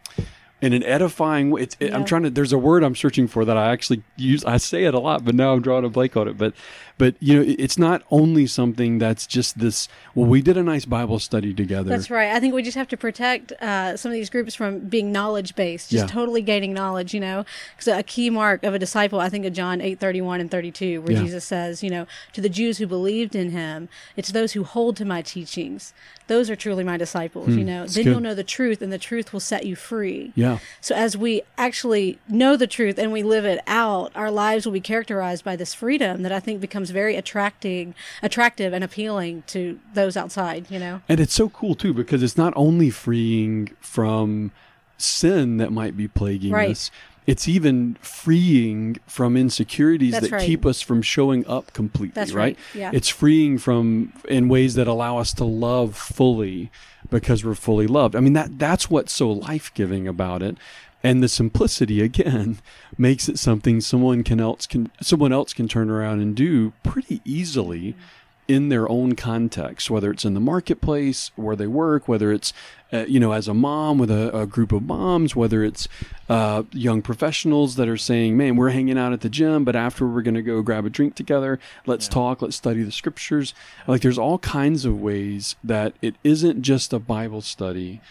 in 0.61 0.73
an 0.73 0.83
edifying 0.83 1.51
way. 1.51 1.61
It's, 1.61 1.77
it, 1.79 1.93
I'm 1.93 2.05
trying 2.05 2.23
to. 2.23 2.31
There's 2.31 2.53
a 2.53 2.57
word 2.57 2.83
I'm 2.83 2.95
searching 2.95 3.27
for 3.27 3.45
that 3.45 3.55
I 3.55 3.71
actually 3.71 4.03
use. 4.15 4.43
I 4.45 4.57
say 4.57 4.85
it 4.85 4.95
a 4.95 4.99
lot, 4.99 5.23
but 5.23 5.35
now 5.35 5.53
I'm 5.53 5.61
drawing 5.61 5.85
a 5.85 5.89
blank 5.89 6.17
on 6.17 6.27
it. 6.27 6.37
But, 6.37 6.53
but 6.97 7.15
you 7.19 7.35
know, 7.35 7.55
it's 7.59 7.77
not 7.77 8.03
only 8.11 8.47
something 8.47 8.97
that's 8.99 9.27
just 9.27 9.59
this. 9.59 9.87
Well, 10.15 10.25
we 10.25 10.41
did 10.41 10.57
a 10.57 10.63
nice 10.63 10.85
Bible 10.85 11.19
study 11.19 11.53
together. 11.53 11.89
That's 11.89 12.09
right. 12.09 12.31
I 12.31 12.39
think 12.39 12.53
we 12.53 12.63
just 12.63 12.77
have 12.77 12.87
to 12.89 12.97
protect 12.97 13.51
uh, 13.53 13.95
some 13.97 14.11
of 14.11 14.13
these 14.13 14.29
groups 14.29 14.55
from 14.55 14.79
being 14.79 15.11
knowledge 15.11 15.55
based, 15.55 15.91
just 15.91 16.05
Yeah. 16.05 16.11
totally 16.13 16.41
gaining 16.41 16.73
knowledge. 16.73 17.13
You 17.13 17.19
know, 17.19 17.45
because 17.75 17.87
a 17.87 18.03
key 18.03 18.29
mark 18.29 18.63
of 18.63 18.73
a 18.73 18.79
disciple, 18.79 19.19
I 19.19 19.29
think, 19.29 19.45
of 19.45 19.53
John 19.53 19.81
eight 19.81 19.99
thirty 19.99 20.21
one 20.21 20.41
and 20.41 20.49
thirty 20.49 20.71
two, 20.71 21.01
where 21.01 21.13
Yeah. 21.13 21.21
Jesus 21.23 21.45
says, 21.45 21.83
you 21.83 21.89
know, 21.89 22.07
to 22.33 22.41
the 22.41 22.49
Jews 22.49 22.77
who 22.79 22.87
believed 22.87 23.35
in 23.35 23.51
Him, 23.51 23.89
it's 24.15 24.31
those 24.31 24.53
who 24.53 24.63
hold 24.63 24.95
to 24.97 25.05
my 25.05 25.21
teachings. 25.21 25.93
Those 26.27 26.49
are 26.49 26.55
truly 26.57 26.83
my 26.83 26.97
disciples. 26.97 27.49
you 27.49 27.63
know, 27.63 27.85
then 27.85 27.87
Hmm. 27.87 27.93
good. 27.93 28.05
you'll 28.05 28.19
know 28.19 28.33
the 28.35 28.43
truth, 28.43 28.81
and 28.81 28.91
the 28.91 28.97
truth 28.97 29.31
will 29.31 29.39
set 29.39 29.65
you 29.65 29.75
free. 29.75 30.33
Yeah. 30.35 30.57
So 30.81 30.93
as 30.95 31.15
we 31.15 31.41
actually 31.57 32.17
know 32.27 32.57
the 32.57 32.67
truth 32.67 32.97
and 32.97 33.11
we 33.13 33.23
live 33.23 33.45
it 33.45 33.61
out, 33.65 34.11
our 34.15 34.29
lives 34.29 34.65
will 34.65 34.73
be 34.73 34.81
characterized 34.81 35.43
by 35.45 35.55
this 35.55 35.73
freedom 35.73 36.23
that 36.23 36.31
I 36.33 36.39
think 36.41 36.59
becomes 36.59 36.86
very 36.91 37.15
attracting, 37.15 37.93
attractive 38.21 38.73
and 38.73 38.83
appealing 38.83 39.43
to 39.47 39.79
those 39.93 40.17
outside. 40.17 40.69
You 40.69 40.79
know. 40.79 41.01
And 41.09 41.19
it's 41.19 41.33
so 41.33 41.49
cool 41.49 41.75
too 41.75 41.93
because 41.93 42.23
it's 42.23 42.37
not 42.37 42.53
only 42.55 42.89
freeing 42.89 43.71
from 43.79 44.51
sin 44.97 45.57
that 45.57 45.71
might 45.71 45.95
be 45.95 46.07
plaguing 46.07 46.51
Right. 46.51 46.71
us. 46.71 46.89
It's 47.27 47.45
even 47.47 47.97
freeing 48.01 48.97
from 49.05 49.35
insecurities 49.35 50.13
That's 50.13 50.29
that 50.29 50.35
right. 50.37 50.45
keep 50.45 50.65
us 50.65 50.81
from 50.81 51.01
showing 51.01 51.45
up 51.45 51.73
completely, 51.73 52.13
That's 52.15 52.31
right? 52.31 52.57
right. 52.73 52.79
Yeah. 52.79 52.91
It's 52.93 53.09
freeing 53.09 53.57
from 53.57 54.13
in 54.29 54.47
ways 54.47 54.75
that 54.75 54.87
allow 54.87 55.17
us 55.17 55.33
to 55.33 55.43
love 55.43 55.95
fully 55.97 56.71
because 57.09 57.43
we're 57.43 57.53
fully 57.53 57.85
loved. 57.85 58.15
I 58.15 58.21
mean 58.21 58.31
that 58.33 58.57
that's 58.57 58.89
what's 58.89 59.11
so 59.13 59.29
life-giving 59.29 60.07
about 60.07 60.41
it. 60.41 60.57
And 61.03 61.21
the 61.21 61.29
simplicity 61.29 62.01
again 62.01 62.57
makes 62.97 63.29
it 63.29 63.39
something 63.39 63.81
someone 63.81 64.23
can 64.23 64.39
else 64.39 64.65
can 64.65 64.91
someone 65.01 65.31
else 65.31 65.53
can 65.53 65.67
turn 65.67 65.89
around 65.89 66.21
and 66.21 66.35
do 66.35 66.73
pretty 66.83 67.21
easily 67.23 67.95
in 68.47 68.69
their 68.69 68.89
own 68.89 69.13
context, 69.13 69.89
whether 69.89 70.09
it's 70.09 70.23
in 70.23 70.33
the 70.33 70.39
marketplace 70.39 71.31
where 71.35 71.55
they 71.55 71.67
work, 71.67 72.07
whether 72.07 72.31
it's 72.31 72.53
uh, 72.93 73.03
you 73.07 73.19
know 73.19 73.33
as 73.33 73.47
a 73.47 73.53
mom 73.53 73.97
with 73.97 74.09
a, 74.09 74.35
a 74.35 74.47
group 74.47 74.71
of 74.71 74.83
moms, 74.83 75.35
whether 75.35 75.63
it's 75.63 75.87
uh, 76.29 76.63
young 76.71 77.01
professionals 77.01 77.75
that 77.75 77.89
are 77.89 77.97
saying, 77.97 78.37
"Man, 78.37 78.55
we're 78.55 78.69
hanging 78.69 78.97
out 78.97 79.13
at 79.13 79.21
the 79.21 79.29
gym, 79.29 79.65
but 79.65 79.75
after 79.75 80.07
we're 80.07 80.21
going 80.21 80.35
to 80.35 80.41
go 80.41 80.61
grab 80.61 80.85
a 80.85 80.89
drink 80.89 81.15
together. 81.15 81.59
Let's 81.85 82.07
talk. 82.07 82.41
Let's 82.41 82.55
study 82.55 82.83
the 82.83 82.91
scriptures." 82.91 83.53
Like 83.85 84.01
there's 84.01 84.17
all 84.17 84.39
kinds 84.39 84.85
of 84.85 85.01
ways 85.01 85.55
that 85.63 85.93
it 86.01 86.15
isn't 86.23 86.61
just 86.61 86.93
a 86.93 86.99
Bible 86.99 87.41
study; 87.41 88.01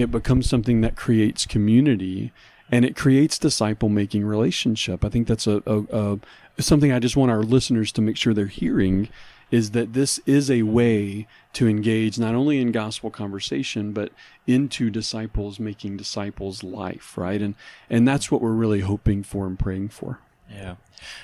it 0.00 0.10
becomes 0.10 0.48
something 0.48 0.80
that 0.80 0.96
creates 0.96 1.46
community 1.46 2.32
and 2.70 2.84
it 2.84 2.96
creates 2.96 3.38
disciple 3.38 3.88
making 3.88 4.24
relationship. 4.24 5.04
I 5.04 5.08
think 5.08 5.26
that's 5.26 5.46
a, 5.46 5.62
a, 5.66 6.18
a 6.56 6.62
something 6.62 6.92
I 6.92 6.98
just 6.98 7.16
want 7.16 7.30
our 7.30 7.42
listeners 7.42 7.92
to 7.92 8.02
make 8.02 8.16
sure 8.16 8.32
they're 8.32 8.46
hearing 8.46 9.08
is 9.50 9.72
that 9.72 9.94
this 9.94 10.20
is 10.26 10.50
a 10.50 10.62
way 10.62 11.26
to 11.52 11.68
engage 11.68 12.18
not 12.18 12.34
only 12.34 12.60
in 12.60 12.70
gospel 12.70 13.10
conversation 13.10 13.92
but 13.92 14.12
into 14.46 14.90
disciples 14.90 15.58
making 15.58 15.96
disciples 15.96 16.62
life, 16.62 17.18
right? 17.18 17.42
And 17.42 17.54
and 17.88 18.06
that's 18.06 18.30
what 18.30 18.40
we're 18.40 18.52
really 18.52 18.80
hoping 18.80 19.22
for 19.22 19.46
and 19.46 19.58
praying 19.58 19.88
for. 19.88 20.20
Yeah. 20.48 20.76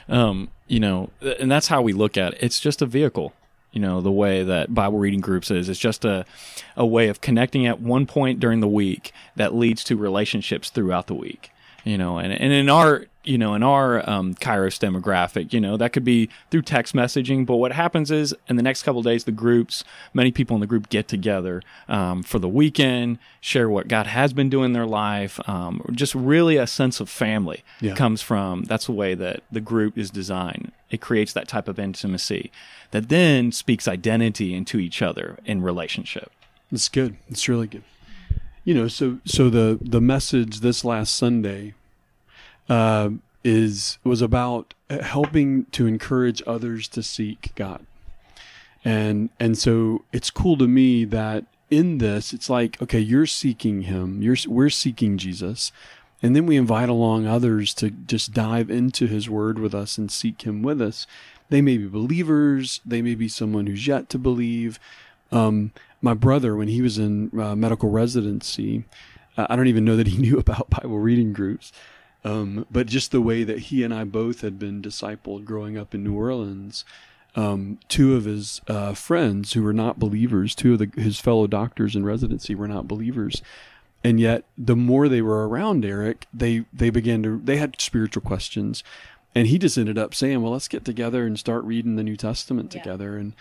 Um, 0.09 0.51
you 0.67 0.81
know, 0.81 1.11
and 1.21 1.51
that's 1.51 1.69
how 1.69 1.83
we 1.83 1.93
look 1.93 2.17
at 2.17 2.35
it. 2.35 2.39
It's 2.43 2.61
just 2.61 2.83
a 2.83 2.87
vehicle. 2.87 3.33
You 3.77 3.83
know, 3.83 4.01
the 4.01 4.11
way 4.11 4.43
that 4.43 4.73
Bible 4.73 4.97
reading 4.97 5.21
groups 5.21 5.51
is, 5.51 5.69
it's 5.69 5.79
just 5.79 6.07
a, 6.07 6.25
a 6.79 6.87
way 6.87 7.09
of 7.09 7.21
connecting 7.21 7.67
at 7.67 7.79
one 7.79 8.07
point 8.07 8.41
during 8.41 8.61
the 8.61 8.67
week 8.67 9.13
that 9.35 9.55
leads 9.55 9.85
to 9.85 9.99
relationships 9.99 10.71
throughout 10.71 11.09
the 11.09 11.15
week. 11.15 11.51
You 11.87 11.97
know, 11.97 12.19
and, 12.19 12.33
and 12.33 12.53
in 12.53 12.69
our, 12.69 13.05
you 13.23 13.39
know, 13.39 13.55
in 13.55 13.63
our 13.63 14.09
um, 14.11 14.35
Kairos 14.35 14.77
demographic, 14.81 15.53
you 15.53 15.61
know, 15.61 15.77
that 15.77 15.93
could 15.93 16.03
be 16.05 16.29
through 16.51 16.63
text 16.63 16.97
messaging. 16.97 17.47
But 17.47 17.57
what 17.59 17.71
happens 17.71 18.11
is 18.11 18.35
in 18.49 18.57
the 18.57 18.63
next 18.65 18.83
couple 18.83 18.99
of 18.99 19.05
days, 19.05 19.23
the 19.23 19.31
groups, 19.31 19.85
many 20.13 20.33
people 20.33 20.57
in 20.57 20.61
the 20.61 20.67
group 20.67 20.89
get 20.89 21.07
together 21.07 21.63
um, 21.89 22.25
for 22.25 22.41
the 22.41 22.49
weekend, 22.49 23.21
share 23.41 23.71
what 23.71 23.87
God 23.87 24.09
has 24.09 24.33
been 24.33 24.51
doing 24.51 24.65
in 24.67 24.73
their 24.73 24.85
life, 24.85 25.39
um, 25.49 25.81
just 25.93 26.13
really 26.17 26.57
a 26.57 26.67
sense 26.67 26.99
of 26.99 27.09
family 27.09 27.63
Yeah. 27.81 27.95
comes 27.95 28.21
from 28.21 28.65
that's 28.65 28.87
the 28.87 28.93
way 28.93 29.15
that 29.15 29.45
the 29.53 29.61
group 29.61 29.97
is 29.97 30.11
designed. 30.11 30.73
It 30.91 31.01
creates 31.01 31.33
that 31.35 31.47
type 31.47 31.69
of 31.69 31.79
intimacy 31.79 32.51
that 32.91 33.09
then 33.11 33.53
speaks 33.53 33.87
identity 33.87 34.55
into 34.55 34.81
each 34.81 35.03
other 35.03 35.39
in 35.45 35.63
relationship. 35.63 36.33
It's 36.73 36.89
good. 36.89 37.17
It's 37.29 37.49
really 37.49 37.69
good. 37.69 37.85
You 38.67 38.75
know, 38.75 38.89
so 38.89 39.21
so 39.25 39.49
the 39.49 39.79
the 39.81 40.01
message 40.01 40.59
this 40.59 40.85
last 40.85 41.17
Sunday 41.17 41.75
uh, 42.69 43.11
is 43.45 43.99
was 44.03 44.21
about 44.21 44.75
helping 44.91 45.67
to 45.67 45.87
encourage 45.87 46.43
others 46.49 46.89
to 46.89 47.03
seek 47.05 47.53
God, 47.55 47.87
and 48.85 49.31
and 49.39 49.57
so 49.57 50.05
it's 50.13 50.33
cool 50.33 50.59
to 50.59 50.67
me 50.67 51.05
that 51.05 51.45
in 51.71 51.99
this 51.99 52.33
it's 52.33 52.51
like 52.51 52.83
okay, 52.83 52.99
you're 52.99 53.25
seeking 53.25 53.83
Him, 53.83 54.21
you're 54.21 54.37
we're 54.49 54.69
seeking 54.69 55.17
Jesus, 55.17 55.71
and 56.21 56.35
then 56.35 56.45
we 56.45 56.57
invite 56.57 56.89
along 56.89 57.25
others 57.25 57.73
to 57.75 57.91
just 57.91 58.35
dive 58.35 58.69
into 58.69 59.07
His 59.07 59.31
Word 59.31 59.61
with 59.61 59.77
us 59.77 59.97
and 59.97 60.11
seek 60.11 60.43
Him 60.43 60.65
with 60.65 60.83
us. 60.83 61.07
They 61.51 61.63
may 61.63 61.79
be 61.79 61.87
believers, 61.87 62.81
they 62.85 63.01
may 63.01 63.15
be 63.15 63.29
someone 63.29 63.69
who's 63.69 63.87
yet 63.87 64.09
to 64.09 64.19
believe. 64.19 64.81
Um, 65.31 65.71
my 66.07 66.15
brother, 66.15 66.57
when 66.57 66.69
he 66.69 66.81
was 66.81 66.97
in 66.99 67.31
uh, 67.39 67.55
medical 67.55 67.91
residency, 67.91 68.85
uh, 69.37 69.47
I 69.51 69.57
don't 69.57 69.67
even 69.67 69.85
know 69.85 69.97
that 69.97 70.07
he 70.07 70.19
knew 70.25 70.39
about 70.39 70.71
Bible 70.71 70.99
reading 70.99 71.33
groups. 71.33 71.73
Um, 72.25 72.67
but 72.71 72.87
just 72.87 73.13
the 73.13 73.21
way 73.21 73.45
that 73.45 73.59
he 73.69 73.85
and 73.85 73.93
I 73.95 74.05
both 74.05 74.41
had 74.41 74.59
been 74.59 74.83
discipled 74.83 75.45
growing 75.45 75.77
up 75.79 75.95
in 75.95 76.03
New 76.03 76.15
Orleans, 76.15 76.85
um, 77.37 77.79
two 77.89 78.17
of 78.17 78.25
his 78.25 78.61
uh, 78.67 78.95
friends 78.95 79.53
who 79.53 79.63
were 79.63 79.73
not 79.75 79.99
believers, 79.99 80.55
two 80.55 80.73
of 80.73 80.79
the, 80.81 80.91
his 81.01 81.21
fellow 81.21 81.47
doctors 81.47 81.95
in 81.95 82.05
residency 82.05 82.55
were 82.55 82.67
not 82.67 82.89
believers, 82.89 83.43
and 84.03 84.19
yet 84.19 84.45
the 84.59 84.75
more 84.75 85.09
they 85.09 85.23
were 85.23 85.47
around 85.49 85.85
Eric, 85.85 86.27
they 86.33 86.65
they 86.73 86.91
began 86.91 87.23
to 87.25 87.41
they 87.45 87.59
had 87.59 87.81
spiritual 87.81 88.23
questions, 88.23 88.83
and 89.35 89.47
he 89.49 89.59
just 89.59 89.77
ended 89.79 89.99
up 89.99 90.15
saying, 90.15 90.43
"Well, 90.43 90.53
let's 90.53 90.67
get 90.69 90.85
together 90.85 91.27
and 91.27 91.39
start 91.39 91.63
reading 91.65 91.95
the 91.97 92.03
New 92.03 92.17
Testament 92.17 92.73
Yeah. 92.75 92.81
together," 92.83 93.17
and 93.19 93.35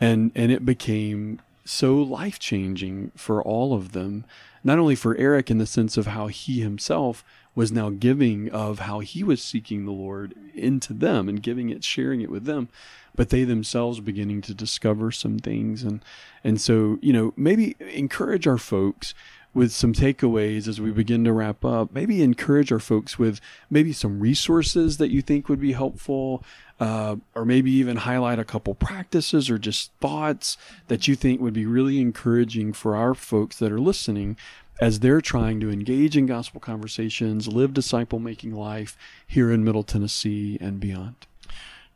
and 0.00 0.32
and 0.34 0.50
it 0.50 0.64
became 0.64 1.38
so 1.64 1.96
life 1.96 2.38
changing 2.38 3.12
for 3.16 3.42
all 3.42 3.74
of 3.74 3.92
them. 3.92 4.24
Not 4.64 4.78
only 4.78 4.94
for 4.94 5.16
Eric 5.16 5.50
in 5.50 5.58
the 5.58 5.66
sense 5.66 5.96
of 5.96 6.08
how 6.08 6.28
he 6.28 6.60
himself 6.60 7.24
was 7.54 7.72
now 7.72 7.90
giving 7.90 8.48
of 8.50 8.80
how 8.80 9.00
he 9.00 9.22
was 9.22 9.42
seeking 9.42 9.84
the 9.84 9.92
Lord 9.92 10.34
into 10.54 10.92
them 10.92 11.28
and 11.28 11.42
giving 11.42 11.68
it, 11.68 11.84
sharing 11.84 12.20
it 12.20 12.30
with 12.30 12.44
them, 12.44 12.68
but 13.14 13.28
they 13.28 13.44
themselves 13.44 14.00
beginning 14.00 14.40
to 14.42 14.54
discover 14.54 15.10
some 15.10 15.38
things 15.38 15.82
and 15.82 16.02
and 16.42 16.60
so 16.60 16.98
you 17.02 17.12
know 17.12 17.32
maybe 17.36 17.76
encourage 17.92 18.46
our 18.46 18.58
folks 18.58 19.14
with 19.54 19.72
some 19.72 19.92
takeaways 19.92 20.66
as 20.66 20.80
we 20.80 20.90
begin 20.90 21.24
to 21.24 21.32
wrap 21.32 21.64
up. 21.64 21.92
Maybe 21.92 22.22
encourage 22.22 22.72
our 22.72 22.78
folks 22.78 23.18
with 23.18 23.40
maybe 23.68 23.92
some 23.92 24.20
resources 24.20 24.96
that 24.98 25.10
you 25.10 25.22
think 25.22 25.48
would 25.48 25.60
be 25.60 25.72
helpful, 25.72 26.42
uh, 26.80 27.16
or 27.34 27.44
maybe 27.44 27.70
even 27.70 27.98
highlight 27.98 28.38
a 28.38 28.44
couple 28.44 28.74
practices 28.74 29.50
or 29.50 29.58
just 29.58 29.92
thoughts 30.00 30.56
that 30.88 31.06
you 31.06 31.14
think 31.14 31.40
would 31.40 31.54
be 31.54 31.66
really 31.66 32.00
encouraging 32.00 32.72
for 32.72 32.96
our 32.96 33.14
folks 33.14 33.58
that 33.58 33.72
are 33.72 33.80
listening 33.80 34.36
as 34.80 35.00
they're 35.00 35.20
trying 35.20 35.60
to 35.60 35.70
engage 35.70 36.16
in 36.16 36.26
gospel 36.26 36.60
conversations, 36.60 37.46
live 37.46 37.72
disciple 37.72 38.18
making 38.18 38.54
life 38.54 38.96
here 39.26 39.52
in 39.52 39.62
Middle 39.62 39.84
Tennessee 39.84 40.58
and 40.60 40.80
beyond. 40.80 41.26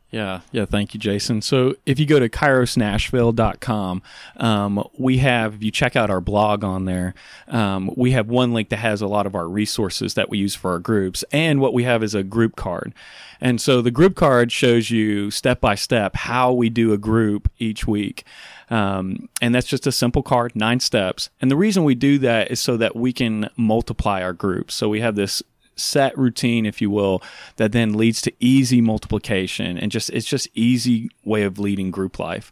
Yeah, 0.09 0.39
yeah. 0.53 0.65
Thank 0.65 0.93
you, 0.93 1.01
Jason. 1.01 1.41
So 1.41 1.75
if 1.85 1.99
you 1.99 2.05
go 2.05 2.17
to 2.17 2.29
kairosnashville.com, 2.29 4.01
um, 4.37 4.87
we 4.97 5.17
have, 5.17 5.55
if 5.55 5.63
you 5.63 5.69
check 5.69 5.97
out 5.97 6.09
our 6.09 6.21
blog 6.21 6.63
on 6.63 6.85
there, 6.85 7.13
um, 7.49 7.91
we 7.97 8.11
have 8.11 8.29
one 8.29 8.53
link 8.53 8.69
that 8.69 8.77
has 8.77 9.01
a 9.01 9.07
lot 9.07 9.25
of 9.25 9.35
our 9.35 9.49
resources 9.49 10.13
that 10.13 10.29
we 10.29 10.37
use 10.37 10.55
for 10.55 10.71
our 10.71 10.79
groups. 10.79 11.25
And 11.33 11.59
what 11.59 11.73
we 11.73 11.83
have 11.83 12.03
is 12.03 12.15
a 12.15 12.23
group 12.23 12.55
card. 12.55 12.93
And 13.41 13.59
so 13.59 13.81
the 13.81 13.91
group 13.91 14.15
card 14.15 14.51
shows 14.51 14.89
you 14.89 15.29
step 15.29 15.59
by 15.59 15.75
step 15.75 16.15
how 16.15 16.53
we 16.53 16.69
do 16.69 16.93
a 16.93 16.97
group 16.97 17.51
each 17.59 17.85
week. 17.85 18.23
Um, 18.69 19.27
and 19.41 19.53
that's 19.53 19.67
just 19.67 19.87
a 19.87 19.91
simple 19.91 20.23
card, 20.23 20.55
nine 20.55 20.79
steps. 20.79 21.29
And 21.41 21.51
the 21.51 21.57
reason 21.57 21.83
we 21.83 21.95
do 21.95 22.17
that 22.19 22.49
is 22.49 22.61
so 22.61 22.77
that 22.77 22.95
we 22.95 23.11
can 23.11 23.49
multiply 23.57 24.21
our 24.21 24.33
groups. 24.33 24.73
So 24.73 24.87
we 24.87 25.01
have 25.01 25.15
this 25.15 25.43
set 25.77 26.17
routine, 26.17 26.65
if 26.65 26.81
you 26.81 26.89
will, 26.89 27.21
that 27.57 27.71
then 27.71 27.93
leads 27.93 28.21
to 28.23 28.33
easy 28.39 28.81
multiplication 28.81 29.77
and 29.77 29.91
just 29.91 30.09
it's 30.09 30.25
just 30.25 30.47
easy 30.53 31.09
way 31.23 31.43
of 31.43 31.59
leading 31.59 31.91
group 31.91 32.19
life. 32.19 32.51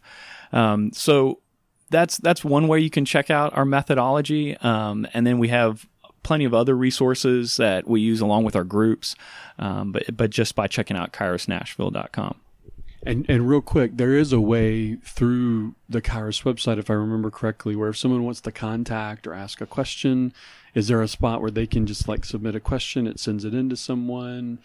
Um, 0.52 0.92
so 0.92 1.40
that's 1.90 2.16
that's 2.18 2.44
one 2.44 2.68
way 2.68 2.80
you 2.80 2.90
can 2.90 3.04
check 3.04 3.30
out 3.30 3.56
our 3.56 3.64
methodology, 3.64 4.56
um, 4.58 5.06
and 5.14 5.26
then 5.26 5.38
we 5.38 5.48
have 5.48 5.86
plenty 6.22 6.44
of 6.44 6.52
other 6.52 6.76
resources 6.76 7.56
that 7.56 7.86
we 7.86 8.00
use 8.00 8.20
along 8.20 8.42
with 8.42 8.56
our 8.56 8.64
groups, 8.64 9.14
um, 9.58 9.92
but 9.92 10.16
but 10.16 10.30
just 10.30 10.54
by 10.54 10.66
checking 10.66 10.96
out 10.96 11.12
kairosnashville.com. 11.12 12.40
And 13.04 13.24
and 13.28 13.48
real 13.48 13.60
quick, 13.60 13.96
there 13.96 14.14
is 14.14 14.32
a 14.32 14.40
way 14.40 14.96
through 14.96 15.76
the 15.88 16.02
Kairos 16.02 16.42
website, 16.42 16.78
if 16.78 16.90
I 16.90 16.94
remember 16.94 17.30
correctly, 17.30 17.76
where 17.76 17.90
if 17.90 17.96
someone 17.96 18.24
wants 18.24 18.40
to 18.40 18.52
contact 18.52 19.28
or 19.28 19.34
ask 19.34 19.60
a 19.60 19.66
question, 19.66 20.32
is 20.76 20.88
there 20.88 21.00
a 21.00 21.08
spot 21.08 21.40
where 21.40 21.50
they 21.50 21.66
can 21.66 21.86
just 21.86 22.06
like 22.06 22.24
submit 22.24 22.54
a 22.54 22.60
question? 22.60 23.06
It 23.06 23.18
sends 23.18 23.46
it 23.46 23.54
into 23.54 23.76
someone. 23.76 24.58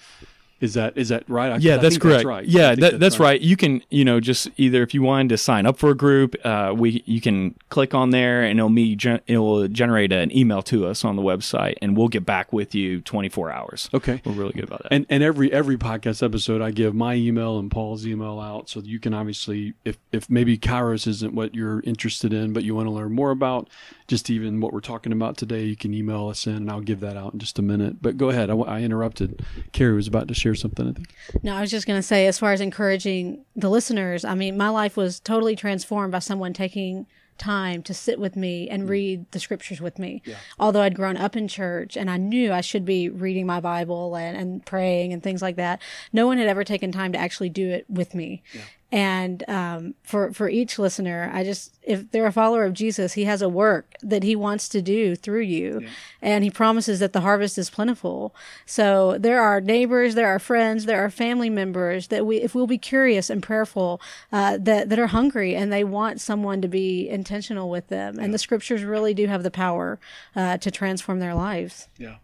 Is 0.59 0.75
that 0.75 0.95
is 0.95 1.09
that 1.09 1.27
right? 1.27 1.53
I, 1.53 1.57
yeah, 1.57 1.77
that's 1.77 1.97
correct. 1.97 2.17
That's 2.17 2.25
right. 2.25 2.45
Yeah, 2.45 2.75
that, 2.75 2.99
that's 2.99 3.17
right. 3.19 3.41
You 3.41 3.57
can, 3.57 3.81
you 3.89 4.05
know, 4.05 4.19
just 4.19 4.47
either 4.57 4.83
if 4.83 4.93
you 4.93 5.01
wanted 5.01 5.29
to 5.29 5.37
sign 5.37 5.65
up 5.65 5.77
for 5.77 5.89
a 5.89 5.95
group, 5.95 6.35
uh, 6.45 6.71
we 6.77 7.01
you 7.07 7.19
can 7.19 7.55
click 7.69 7.95
on 7.95 8.11
there 8.11 8.43
and 8.43 8.59
it'll 8.59 8.69
me 8.69 8.95
it'll 9.25 9.67
generate 9.69 10.11
an 10.11 10.35
email 10.37 10.61
to 10.63 10.85
us 10.85 11.03
on 11.03 11.15
the 11.15 11.23
website, 11.23 11.77
and 11.81 11.97
we'll 11.97 12.09
get 12.09 12.27
back 12.27 12.53
with 12.53 12.75
you 12.75 13.01
24 13.01 13.51
hours. 13.51 13.89
Okay. 13.91 14.21
We're 14.23 14.33
really 14.33 14.53
good 14.53 14.65
about 14.65 14.83
that. 14.83 14.93
And 14.93 15.07
and 15.09 15.23
every 15.23 15.51
every 15.51 15.77
podcast 15.77 16.21
episode, 16.21 16.61
I 16.61 16.69
give 16.69 16.93
my 16.93 17.15
email 17.15 17.57
and 17.57 17.71
Paul's 17.71 18.05
email 18.05 18.39
out, 18.39 18.69
so 18.69 18.81
you 18.81 18.99
can 18.99 19.15
obviously, 19.15 19.73
if 19.83 19.97
if 20.11 20.29
maybe 20.29 20.59
Kairos 20.59 21.07
isn't 21.07 21.33
what 21.33 21.55
you're 21.55 21.79
interested 21.85 22.33
in, 22.33 22.53
but 22.53 22.63
you 22.63 22.75
want 22.75 22.85
to 22.85 22.91
learn 22.91 23.13
more 23.13 23.31
about, 23.31 23.67
just 24.11 24.29
even 24.29 24.59
what 24.59 24.73
we're 24.73 24.81
talking 24.81 25.13
about 25.13 25.37
today, 25.37 25.63
you 25.63 25.77
can 25.77 25.93
email 25.93 26.27
us 26.27 26.45
in, 26.45 26.57
and 26.57 26.69
I'll 26.69 26.81
give 26.81 26.99
that 26.99 27.15
out 27.15 27.31
in 27.31 27.39
just 27.39 27.57
a 27.57 27.61
minute. 27.61 28.01
But 28.01 28.17
go 28.17 28.27
ahead. 28.27 28.49
I, 28.49 28.55
I 28.55 28.81
interrupted. 28.81 29.41
Carrie 29.71 29.95
was 29.95 30.05
about 30.05 30.27
to 30.27 30.33
share 30.33 30.53
something. 30.53 30.89
I 30.89 30.91
think. 30.91 31.15
No, 31.41 31.55
I 31.55 31.61
was 31.61 31.71
just 31.71 31.87
going 31.87 31.97
to 31.97 32.03
say, 32.03 32.27
as 32.27 32.37
far 32.37 32.51
as 32.51 32.59
encouraging 32.59 33.45
the 33.55 33.69
listeners, 33.69 34.25
I 34.25 34.35
mean, 34.35 34.57
my 34.57 34.67
life 34.67 34.97
was 34.97 35.21
totally 35.21 35.55
transformed 35.55 36.11
by 36.11 36.19
someone 36.19 36.51
taking 36.51 37.07
time 37.37 37.81
to 37.83 37.93
sit 37.93 38.19
with 38.19 38.35
me 38.35 38.69
and 38.69 38.83
mm. 38.83 38.89
read 38.89 39.31
the 39.31 39.39
scriptures 39.39 39.79
with 39.79 39.97
me. 39.97 40.21
Although 40.59 40.81
I'd 40.81 40.93
grown 40.93 41.15
up 41.15 41.37
in 41.37 41.47
church 41.47 41.95
and 41.95 42.11
I 42.11 42.17
knew 42.17 42.51
I 42.51 42.59
should 42.59 42.83
be 42.83 43.07
reading 43.07 43.47
my 43.47 43.61
Bible 43.61 44.15
and, 44.15 44.35
and 44.35 44.65
praying 44.65 45.13
and 45.13 45.23
things 45.23 45.41
like 45.41 45.55
that, 45.55 45.81
no 46.11 46.27
one 46.27 46.37
had 46.37 46.47
ever 46.47 46.65
taken 46.65 46.91
time 46.91 47.13
to 47.13 47.17
actually 47.17 47.49
do 47.49 47.69
it 47.69 47.85
with 47.89 48.13
me. 48.13 48.43
And 48.91 49.47
um, 49.47 49.95
for 50.03 50.33
for 50.33 50.49
each 50.49 50.77
listener, 50.77 51.31
I 51.33 51.45
just 51.45 51.77
if 51.81 52.11
they're 52.11 52.25
a 52.25 52.31
follower 52.31 52.65
of 52.65 52.73
Jesus, 52.73 53.13
he 53.13 53.23
has 53.23 53.41
a 53.41 53.47
work 53.47 53.95
that 54.01 54.23
he 54.23 54.35
wants 54.35 54.67
to 54.69 54.81
do 54.81 55.15
through 55.15 55.41
you, 55.41 55.87
and 56.21 56.43
he 56.43 56.49
promises 56.49 56.99
that 56.99 57.13
the 57.13 57.21
harvest 57.21 57.57
is 57.57 57.69
plentiful. 57.69 58.35
So 58.65 59.17
there 59.17 59.41
are 59.41 59.61
neighbors, 59.61 60.15
there 60.15 60.27
are 60.27 60.39
friends, 60.39 60.85
there 60.85 61.03
are 61.03 61.09
family 61.09 61.49
members 61.49 62.07
that 62.07 62.25
we, 62.25 62.37
if 62.41 62.53
we'll 62.53 62.67
be 62.67 62.77
curious 62.77 63.29
and 63.29 63.41
prayerful, 63.41 64.01
uh, 64.31 64.57
that 64.59 64.89
that 64.89 64.99
are 64.99 65.07
hungry 65.07 65.55
and 65.55 65.71
they 65.71 65.85
want 65.85 66.19
someone 66.19 66.61
to 66.61 66.67
be 66.67 67.07
intentional 67.07 67.69
with 67.69 67.87
them. 67.87 68.19
And 68.19 68.33
the 68.33 68.37
scriptures 68.37 68.83
really 68.83 69.13
do 69.13 69.27
have 69.27 69.43
the 69.43 69.51
power 69.51 69.99
uh, 70.35 70.57
to 70.57 70.69
transform 70.69 71.19
their 71.19 71.33
lives. 71.33 71.87
Yeah. 71.97 72.17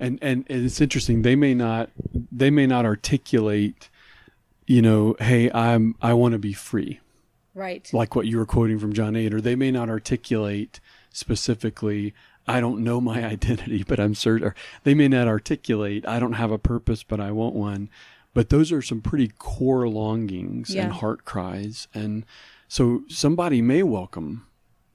And 0.00 0.18
and 0.22 0.44
it's 0.48 0.80
interesting. 0.80 1.22
They 1.22 1.36
may 1.36 1.54
not 1.54 1.90
they 2.32 2.50
may 2.50 2.66
not 2.66 2.84
articulate, 2.84 3.88
you 4.66 4.80
know, 4.82 5.14
hey, 5.18 5.50
I'm 5.52 5.94
I 6.00 6.12
want 6.14 6.32
to 6.32 6.38
be 6.38 6.52
free, 6.52 7.00
Right. 7.54 7.88
like 7.92 8.14
what 8.16 8.26
you 8.26 8.38
were 8.38 8.46
quoting 8.46 8.78
from 8.78 8.92
John 8.92 9.14
8, 9.16 9.34
or 9.34 9.40
they 9.40 9.56
may 9.56 9.70
not 9.70 9.88
articulate 9.88 10.80
specifically, 11.12 12.14
I 12.46 12.60
don't 12.60 12.82
know 12.84 13.00
my 13.00 13.24
identity, 13.34 13.84
but 13.86 13.98
I'm 14.00 14.14
certain. 14.14 14.48
Or 14.48 14.54
they 14.82 14.94
may 14.94 15.08
not 15.08 15.28
articulate, 15.28 16.06
I 16.06 16.18
don't 16.18 16.34
have 16.34 16.50
a 16.50 16.58
purpose, 16.58 17.02
but 17.02 17.20
I 17.20 17.30
want 17.30 17.54
one. 17.54 17.88
But 18.34 18.48
those 18.50 18.72
are 18.72 18.82
some 18.82 19.00
pretty 19.00 19.28
core 19.38 19.88
longings 19.88 20.74
Yeah. 20.74 20.84
and 20.84 20.92
heart 20.92 21.24
cries. 21.24 21.86
And 21.94 22.24
so 22.68 23.02
somebody 23.08 23.62
may 23.62 23.82
welcome 23.82 24.46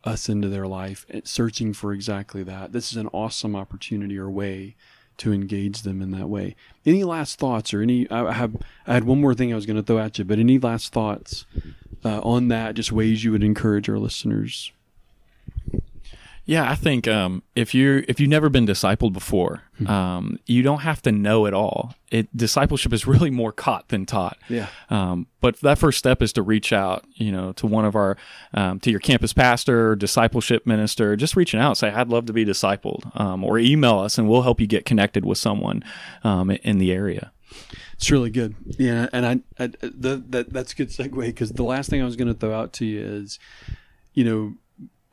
us 0.03 0.27
into 0.29 0.49
their 0.49 0.67
life 0.67 1.05
eh, 1.09 1.21
searching 1.23 1.73
for 1.73 1.93
exactly 1.93 2.43
that. 2.43 2.71
This 2.73 2.91
is 2.91 2.97
an 2.97 3.07
awesome 3.13 3.55
opportunity 3.55 4.17
or 4.17 4.29
way 4.29 4.75
to 5.19 5.33
engage 5.33 5.83
them 5.83 6.01
in 6.01 6.11
that 6.11 6.29
way. 6.29 6.55
Any 6.85 7.03
last 7.03 7.39
thoughts 7.39 7.73
or 7.73 7.81
any 7.81 8.09
I 8.09 8.31
have 8.33 8.55
I 8.87 8.93
had 8.93 9.03
one 9.03 9.21
more 9.21 9.35
thing 9.35 9.51
I 9.51 9.55
was 9.55 9.65
going 9.65 9.77
to 9.77 9.83
throw 9.83 9.99
at 9.99 10.17
you, 10.17 10.25
but 10.25 10.39
any 10.39 10.57
last 10.57 10.91
thoughts 10.91 11.45
uh, 12.03 12.19
on 12.21 12.47
that 12.47 12.75
just 12.75 12.91
ways 12.91 13.23
you 13.23 13.31
would 13.31 13.43
encourage 13.43 13.89
our 13.89 13.99
listeners? 13.99 14.71
Yeah, 16.49 16.67
I 16.67 16.73
think 16.73 17.07
um, 17.07 17.43
if 17.55 17.75
you 17.75 18.03
if 18.07 18.19
you've 18.19 18.31
never 18.31 18.49
been 18.49 18.65
discipled 18.65 19.13
before, 19.13 19.61
um, 19.85 20.39
you 20.47 20.63
don't 20.63 20.79
have 20.79 20.99
to 21.03 21.11
know 21.11 21.45
it 21.45 21.53
all. 21.53 21.93
It 22.09 22.35
discipleship 22.35 22.91
is 22.91 23.05
really 23.13 23.29
more 23.29 23.51
caught 23.51 23.89
than 23.89 24.07
taught. 24.07 24.35
Yeah. 24.49 24.65
Um, 24.89 25.27
but 25.41 25.59
that 25.59 25.77
first 25.77 25.99
step 25.99 26.23
is 26.23 26.33
to 26.33 26.41
reach 26.41 26.73
out, 26.73 27.05
you 27.13 27.31
know, 27.31 27.51
to 27.51 27.67
one 27.67 27.85
of 27.85 27.95
our 27.95 28.17
um, 28.55 28.79
to 28.79 28.89
your 28.89 28.99
campus 28.99 29.31
pastor, 29.31 29.95
discipleship 29.95 30.65
minister, 30.65 31.15
just 31.15 31.35
reaching 31.35 31.59
out, 31.59 31.67
and 31.67 31.77
say 31.77 31.91
I'd 31.91 32.07
love 32.07 32.25
to 32.25 32.33
be 32.33 32.45
discipled, 32.45 33.15
um, 33.19 33.43
or 33.43 33.59
email 33.59 33.99
us, 33.99 34.17
and 34.17 34.27
we'll 34.27 34.41
help 34.41 34.59
you 34.59 34.65
get 34.65 34.85
connected 34.85 35.25
with 35.25 35.37
someone 35.37 35.83
um, 36.23 36.49
in 36.49 36.79
the 36.79 36.91
area. 36.91 37.31
It's 37.93 38.09
really 38.09 38.31
good. 38.31 38.55
Yeah, 38.79 39.07
and 39.13 39.23
I, 39.23 39.63
I 39.63 39.67
the, 39.81 40.23
that 40.29 40.51
that's 40.51 40.73
a 40.73 40.75
good 40.75 40.89
segue 40.89 41.13
because 41.27 41.51
the 41.51 41.61
last 41.61 41.91
thing 41.91 42.01
I 42.01 42.05
was 42.05 42.15
going 42.15 42.27
to 42.27 42.33
throw 42.33 42.59
out 42.59 42.73
to 42.73 42.85
you 42.85 43.01
is, 43.01 43.37
you 44.15 44.23
know, 44.23 44.55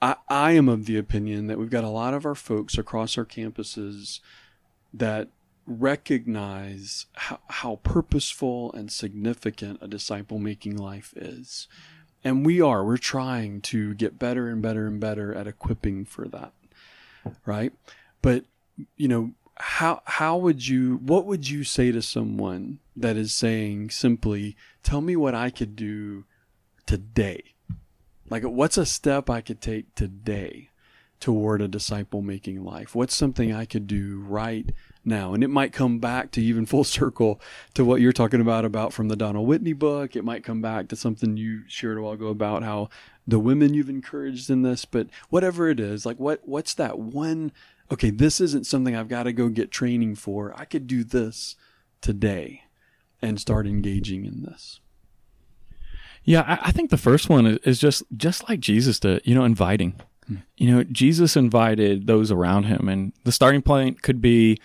I 0.06 0.16
I 0.28 0.52
am 0.52 0.68
of 0.68 0.86
the 0.86 0.98
opinion 0.98 1.46
that 1.46 1.58
we've 1.58 1.70
got 1.70 1.84
a 1.84 1.88
lot 1.88 2.14
of 2.14 2.26
our 2.26 2.34
folks 2.34 2.78
across 2.78 3.16
our 3.18 3.24
campuses 3.24 4.20
that 4.92 5.28
recognize 5.66 7.06
how, 7.14 7.40
how 7.48 7.76
purposeful 7.82 8.72
and 8.72 8.90
significant 8.90 9.78
a 9.82 9.88
disciple 9.88 10.38
making 10.38 10.76
life 10.76 11.12
is. 11.16 11.66
And 12.22 12.46
we 12.46 12.60
are, 12.60 12.84
we're 12.84 12.96
trying 12.96 13.60
to 13.62 13.94
get 13.94 14.18
better 14.18 14.48
and 14.48 14.62
better 14.62 14.86
and 14.86 15.00
better 15.00 15.34
at 15.34 15.46
equipping 15.46 16.04
for 16.04 16.28
that. 16.28 16.52
Right. 17.44 17.72
But, 18.22 18.44
you 18.96 19.08
know, 19.08 19.32
how 19.58 20.02
how 20.04 20.36
would 20.36 20.68
you 20.68 20.96
what 20.98 21.24
would 21.24 21.48
you 21.48 21.64
say 21.64 21.90
to 21.90 22.02
someone 22.02 22.78
that 22.94 23.16
is 23.16 23.32
saying 23.32 23.88
simply 23.88 24.54
tell 24.82 25.00
me 25.00 25.16
what 25.16 25.34
i 25.34 25.48
could 25.48 25.74
do 25.74 26.24
today 26.84 27.54
like 28.30 28.42
what's 28.42 28.78
a 28.78 28.86
step 28.86 29.28
i 29.30 29.40
could 29.40 29.60
take 29.60 29.94
today 29.94 30.70
toward 31.18 31.62
a 31.62 31.68
disciple 31.68 32.20
making 32.20 32.62
life 32.62 32.94
what's 32.94 33.14
something 33.14 33.52
i 33.52 33.64
could 33.64 33.86
do 33.86 34.22
right 34.26 34.72
now 35.04 35.32
and 35.32 35.42
it 35.42 35.48
might 35.48 35.72
come 35.72 35.98
back 35.98 36.30
to 36.30 36.42
even 36.42 36.66
full 36.66 36.84
circle 36.84 37.40
to 37.74 37.84
what 37.84 38.00
you're 38.00 38.12
talking 38.12 38.40
about 38.40 38.64
about 38.64 38.92
from 38.92 39.08
the 39.08 39.16
donald 39.16 39.46
whitney 39.46 39.72
book 39.72 40.14
it 40.14 40.24
might 40.24 40.44
come 40.44 40.60
back 40.60 40.88
to 40.88 40.96
something 40.96 41.36
you 41.36 41.62
shared 41.68 41.96
a 41.96 42.02
while 42.02 42.12
ago 42.12 42.28
about 42.28 42.62
how 42.62 42.88
the 43.26 43.38
women 43.38 43.74
you've 43.74 43.88
encouraged 43.88 44.50
in 44.50 44.62
this 44.62 44.84
but 44.84 45.08
whatever 45.30 45.68
it 45.68 45.80
is 45.80 46.04
like 46.04 46.18
what 46.18 46.40
what's 46.44 46.74
that 46.74 46.98
one 46.98 47.50
okay, 47.90 48.10
this 48.10 48.40
isn't 48.40 48.66
something 48.66 48.96
I've 48.96 49.08
got 49.08 49.24
to 49.24 49.32
go 49.32 49.48
get 49.48 49.70
training 49.70 50.16
for. 50.16 50.52
I 50.56 50.64
could 50.64 50.86
do 50.86 51.04
this 51.04 51.56
today 52.00 52.64
and 53.22 53.40
start 53.40 53.66
engaging 53.66 54.24
in 54.24 54.42
this. 54.42 54.80
Yeah, 56.26 56.42
I, 56.42 56.68
I 56.68 56.72
think 56.72 56.90
the 56.90 56.98
first 56.98 57.30
one 57.30 57.46
is, 57.46 57.58
is 57.58 57.78
just 57.78 58.02
just 58.16 58.48
like 58.48 58.60
Jesus 58.60 59.00
did, 59.00 59.22
you 59.24 59.34
know, 59.34 59.44
inviting. 59.44 59.94
Hmm. 60.26 60.36
You 60.56 60.74
know, 60.74 60.84
Jesus 60.84 61.36
invited 61.36 62.06
those 62.06 62.30
around 62.30 62.64
him, 62.64 62.88
and 62.88 63.12
the 63.24 63.32
starting 63.32 63.62
point 63.62 64.02
could 64.02 64.20
be 64.20 64.58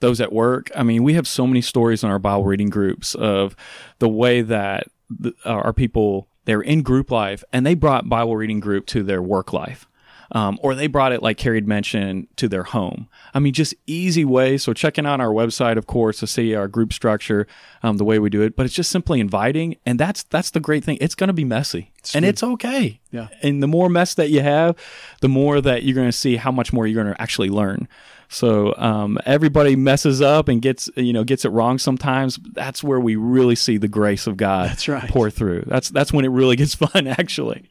those 0.00 0.20
at 0.20 0.32
work. 0.32 0.70
I 0.74 0.82
mean, 0.82 1.02
we 1.02 1.14
have 1.14 1.28
so 1.28 1.46
many 1.46 1.60
stories 1.60 2.02
in 2.02 2.10
our 2.10 2.18
Bible 2.18 2.44
reading 2.44 2.70
groups 2.70 3.14
of 3.14 3.54
the 3.98 4.08
way 4.08 4.40
that 4.40 4.86
the, 5.10 5.34
our 5.44 5.72
people 5.72 6.28
they're 6.44 6.62
in 6.62 6.82
group 6.82 7.10
life 7.10 7.44
and 7.52 7.66
they 7.66 7.74
brought 7.74 8.08
Bible 8.08 8.36
reading 8.36 8.60
group 8.60 8.86
to 8.86 9.02
their 9.02 9.22
work 9.22 9.52
life. 9.52 9.86
Um, 10.32 10.58
or 10.62 10.74
they 10.74 10.86
brought 10.86 11.12
it, 11.12 11.22
like 11.22 11.36
Carrie 11.36 11.60
mentioned, 11.60 12.28
to 12.36 12.48
their 12.48 12.62
home. 12.62 13.08
I 13.34 13.38
mean, 13.40 13.52
just 13.52 13.74
easy 13.86 14.24
way. 14.24 14.58
So 14.58 14.72
checking 14.72 15.06
out 15.06 15.20
our 15.20 15.30
website, 15.30 15.76
of 15.76 15.86
course, 15.86 16.20
to 16.20 16.26
see 16.26 16.54
our 16.54 16.68
group 16.68 16.92
structure, 16.92 17.46
um, 17.82 17.96
the 17.96 18.04
way 18.04 18.18
we 18.18 18.30
do 18.30 18.42
it, 18.42 18.56
but 18.56 18.66
it's 18.66 18.74
just 18.74 18.90
simply 18.90 19.20
inviting, 19.20 19.76
and 19.84 19.98
that's 19.98 20.22
that's 20.24 20.50
the 20.50 20.60
great 20.60 20.84
thing. 20.84 20.98
It's 21.00 21.14
going 21.14 21.28
to 21.28 21.34
be 21.34 21.44
messy, 21.44 21.90
It's 21.98 22.14
and 22.14 22.24
it's 22.24 22.42
okay. 22.42 23.00
Yeah. 23.10 23.28
And 23.42 23.62
the 23.62 23.66
more 23.66 23.88
mess 23.88 24.14
that 24.14 24.30
you 24.30 24.40
have, 24.42 24.76
the 25.20 25.28
more 25.28 25.60
that 25.60 25.82
you're 25.82 25.94
going 25.94 26.08
to 26.08 26.12
see 26.12 26.36
how 26.36 26.52
much 26.52 26.72
more 26.72 26.86
you're 26.86 27.02
going 27.02 27.14
to 27.14 27.20
actually 27.20 27.50
learn. 27.50 27.88
So 28.32 28.74
um, 28.76 29.18
everybody 29.26 29.74
messes 29.74 30.22
up 30.22 30.46
and 30.46 30.62
gets 30.62 30.88
you 30.94 31.12
know 31.12 31.24
gets 31.24 31.44
it 31.44 31.48
wrong 31.48 31.78
sometimes. 31.78 32.38
That's 32.52 32.84
where 32.84 33.00
we 33.00 33.16
really 33.16 33.56
see 33.56 33.76
the 33.76 33.88
grace 33.88 34.28
of 34.28 34.36
God 34.36 34.68
That's 34.70 34.86
right. 34.86 35.10
pour 35.10 35.30
through. 35.30 35.64
That's 35.66 35.90
that's 35.90 36.12
when 36.12 36.24
it 36.24 36.28
really 36.28 36.54
gets 36.54 36.74
fun. 36.76 37.08
Actually, 37.08 37.68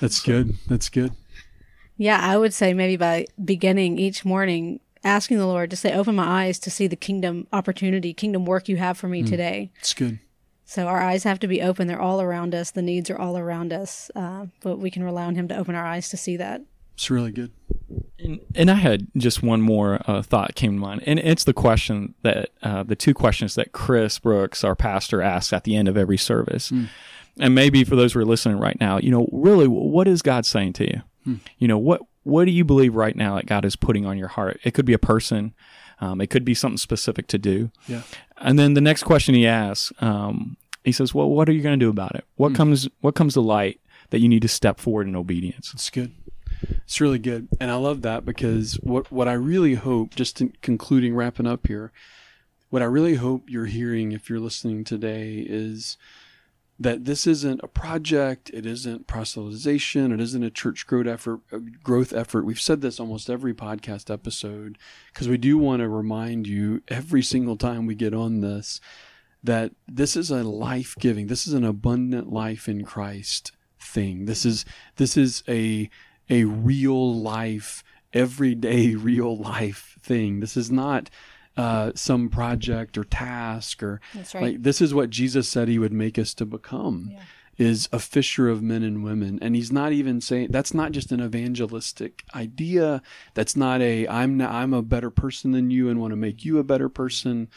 That's 0.00 0.20
good. 0.20 0.54
That's 0.68 0.88
good. 0.88 1.12
Yeah, 1.96 2.20
I 2.20 2.36
would 2.36 2.52
say 2.52 2.74
maybe 2.74 2.96
by 2.96 3.26
beginning 3.42 3.98
each 3.98 4.24
morning, 4.24 4.80
asking 5.02 5.38
the 5.38 5.46
Lord 5.46 5.70
to 5.70 5.76
say, 5.76 5.94
open 5.94 6.14
my 6.14 6.44
eyes 6.44 6.58
to 6.60 6.70
see 6.70 6.86
the 6.86 6.96
kingdom 6.96 7.46
opportunity, 7.52 8.12
kingdom 8.12 8.44
work 8.44 8.68
you 8.68 8.76
have 8.76 8.98
for 8.98 9.08
me 9.08 9.22
today. 9.22 9.70
It's 9.80 9.94
good. 9.94 10.18
So 10.64 10.88
our 10.88 11.00
eyes 11.00 11.22
have 11.24 11.38
to 11.40 11.46
be 11.46 11.62
open. 11.62 11.86
They're 11.86 12.00
all 12.00 12.20
around 12.20 12.54
us. 12.54 12.72
The 12.72 12.82
needs 12.82 13.08
are 13.08 13.18
all 13.18 13.38
around 13.38 13.72
us. 13.72 14.10
Uh, 14.16 14.46
but 14.62 14.78
we 14.78 14.90
can 14.90 15.04
rely 15.04 15.24
on 15.24 15.36
Him 15.36 15.46
to 15.48 15.56
open 15.56 15.74
our 15.76 15.86
eyes 15.86 16.08
to 16.10 16.16
see 16.16 16.36
that. 16.38 16.62
It's 16.94 17.08
really 17.10 17.30
good. 17.30 17.52
and, 18.18 18.40
and 18.54 18.70
I 18.70 18.74
had 18.74 19.06
just 19.16 19.42
one 19.42 19.60
more 19.60 20.00
uh, 20.06 20.22
thought 20.22 20.54
came 20.54 20.72
to 20.72 20.78
mind, 20.80 21.02
and 21.06 21.18
it's 21.18 21.44
the 21.44 21.52
question 21.52 22.14
that 22.22 22.50
uh, 22.62 22.82
the 22.82 22.96
two 22.96 23.12
questions 23.14 23.54
that 23.54 23.72
Chris 23.72 24.18
Brooks, 24.18 24.64
our 24.64 24.74
pastor, 24.74 25.20
asks 25.22 25.52
at 25.52 25.64
the 25.64 25.76
end 25.76 25.88
of 25.88 25.96
every 25.96 26.16
service. 26.16 26.72
And 27.38 27.54
maybe 27.54 27.84
for 27.84 27.96
those 27.96 28.14
who 28.14 28.20
are 28.20 28.24
listening 28.24 28.58
right 28.58 28.80
now, 28.80 28.96
you 28.98 29.10
know, 29.10 29.28
really, 29.30 29.68
what 29.68 30.08
is 30.08 30.22
God 30.22 30.46
saying 30.46 30.72
to 30.74 30.84
you? 30.84 31.02
You 31.58 31.68
know, 31.68 31.78
what 31.78 32.02
what 32.22 32.44
do 32.44 32.50
you 32.50 32.64
believe 32.64 32.94
right 32.94 33.14
now 33.14 33.36
that 33.36 33.46
God 33.46 33.64
is 33.64 33.76
putting 33.76 34.04
on 34.06 34.18
your 34.18 34.28
heart? 34.28 34.58
It 34.64 34.72
could 34.74 34.84
be 34.84 34.92
a 34.92 34.98
person, 34.98 35.54
um, 36.00 36.20
it 36.20 36.28
could 36.28 36.44
be 36.44 36.54
something 36.54 36.78
specific 36.78 37.26
to 37.28 37.38
do. 37.38 37.70
Yeah. 37.86 38.02
And 38.38 38.58
then 38.58 38.74
the 38.74 38.80
next 38.80 39.04
question 39.04 39.34
he 39.34 39.46
asks, 39.46 39.92
um, 40.00 40.56
he 40.84 40.92
says, 40.92 41.14
"Well, 41.14 41.28
what 41.30 41.48
are 41.48 41.52
you 41.52 41.62
going 41.62 41.78
to 41.78 41.84
do 41.84 41.90
about 41.90 42.14
it? 42.14 42.24
What 42.36 42.54
comes 42.54 42.88
what 43.00 43.14
comes 43.14 43.34
to 43.34 43.40
light 43.40 43.80
that 44.10 44.20
you 44.20 44.28
need 44.28 44.42
to 44.42 44.48
step 44.48 44.80
forward 44.80 45.08
in 45.08 45.16
obedience?" 45.16 45.70
It's 45.72 45.90
good. 45.90 46.12
It's 46.84 47.00
really 47.00 47.18
good, 47.18 47.48
and 47.60 47.70
I 47.70 47.74
love 47.74 48.02
that 48.02 48.24
because 48.24 48.74
what 48.76 49.10
what 49.12 49.28
I 49.28 49.34
really 49.34 49.74
hope, 49.74 50.14
just 50.14 50.40
in 50.40 50.52
concluding, 50.62 51.14
wrapping 51.14 51.46
up 51.46 51.66
here, 51.66 51.92
what 52.70 52.82
I 52.82 52.86
really 52.86 53.14
hope 53.16 53.48
you're 53.48 53.66
hearing 53.66 54.12
if 54.12 54.28
you're 54.28 54.40
listening 54.40 54.84
today 54.84 55.44
is 55.46 55.96
that 56.78 57.06
this 57.06 57.26
isn't 57.26 57.60
a 57.62 57.68
project, 57.68 58.50
it 58.52 58.66
isn't 58.66 59.06
proselytization, 59.06 60.12
it 60.12 60.20
isn't 60.20 60.42
a 60.42 60.50
church 60.50 60.86
growth 60.86 61.06
effort. 61.06 61.40
uh, 61.52 61.58
Growth 61.82 62.12
effort. 62.12 62.44
We've 62.44 62.60
said 62.60 62.80
this 62.82 63.00
almost 63.00 63.30
every 63.30 63.54
podcast 63.54 64.12
episode 64.12 64.76
because 65.12 65.28
we 65.28 65.38
do 65.38 65.56
want 65.56 65.80
to 65.80 65.88
remind 65.88 66.46
you 66.46 66.82
every 66.88 67.22
single 67.22 67.56
time 67.56 67.86
we 67.86 67.94
get 67.94 68.12
on 68.12 68.40
this 68.40 68.80
that 69.42 69.72
this 69.86 70.16
is 70.16 70.30
a 70.30 70.42
life 70.42 70.96
giving, 70.98 71.28
this 71.28 71.46
is 71.46 71.54
an 71.54 71.64
abundant 71.64 72.32
life 72.32 72.68
in 72.68 72.84
Christ 72.84 73.52
thing. 73.78 74.26
This 74.26 74.44
is 74.44 74.64
this 74.96 75.16
is 75.16 75.42
a 75.48 75.88
a 76.28 76.44
real 76.44 77.14
life, 77.14 77.82
everyday 78.12 78.94
real 78.96 79.36
life 79.36 79.96
thing. 80.02 80.40
This 80.40 80.56
is 80.56 80.70
not 80.70 81.08
uh, 81.56 81.92
some 81.94 82.28
project 82.28 82.98
or 82.98 83.04
task 83.04 83.82
or 83.82 84.00
That's 84.14 84.34
like 84.34 84.62
this 84.62 84.80
is 84.80 84.94
what 84.94 85.10
Jesus 85.10 85.48
said 85.48 85.68
he 85.68 85.78
would 85.78 85.92
make 85.92 86.18
us 86.18 86.34
to 86.34 86.46
become 86.46 87.10
is 87.58 87.88
a 87.90 87.98
fisher 87.98 88.48
of 88.48 88.62
men 88.62 88.82
and 88.82 89.02
women. 89.02 89.38
And 89.40 89.56
he's 89.56 89.72
not 89.72 89.92
even 89.92 90.20
saying 90.20 90.48
that's 90.50 90.74
not 90.74 90.92
just 90.92 91.10
an 91.12 91.22
evangelistic 91.22 92.22
idea. 92.34 93.02
That's 93.34 93.56
not 93.56 93.80
a 93.80 94.06
I'm 94.08 94.36
not, 94.36 94.50
I'm 94.50 94.74
a 94.74 94.82
better 94.82 95.10
person 95.10 95.52
than 95.52 95.70
you 95.70 95.88
and 95.88 96.00
want 96.00 96.12
to 96.12 96.16
make 96.16 96.44
you 96.44 96.58
a 96.58 96.64
better 96.64 96.88
person. 96.88 97.48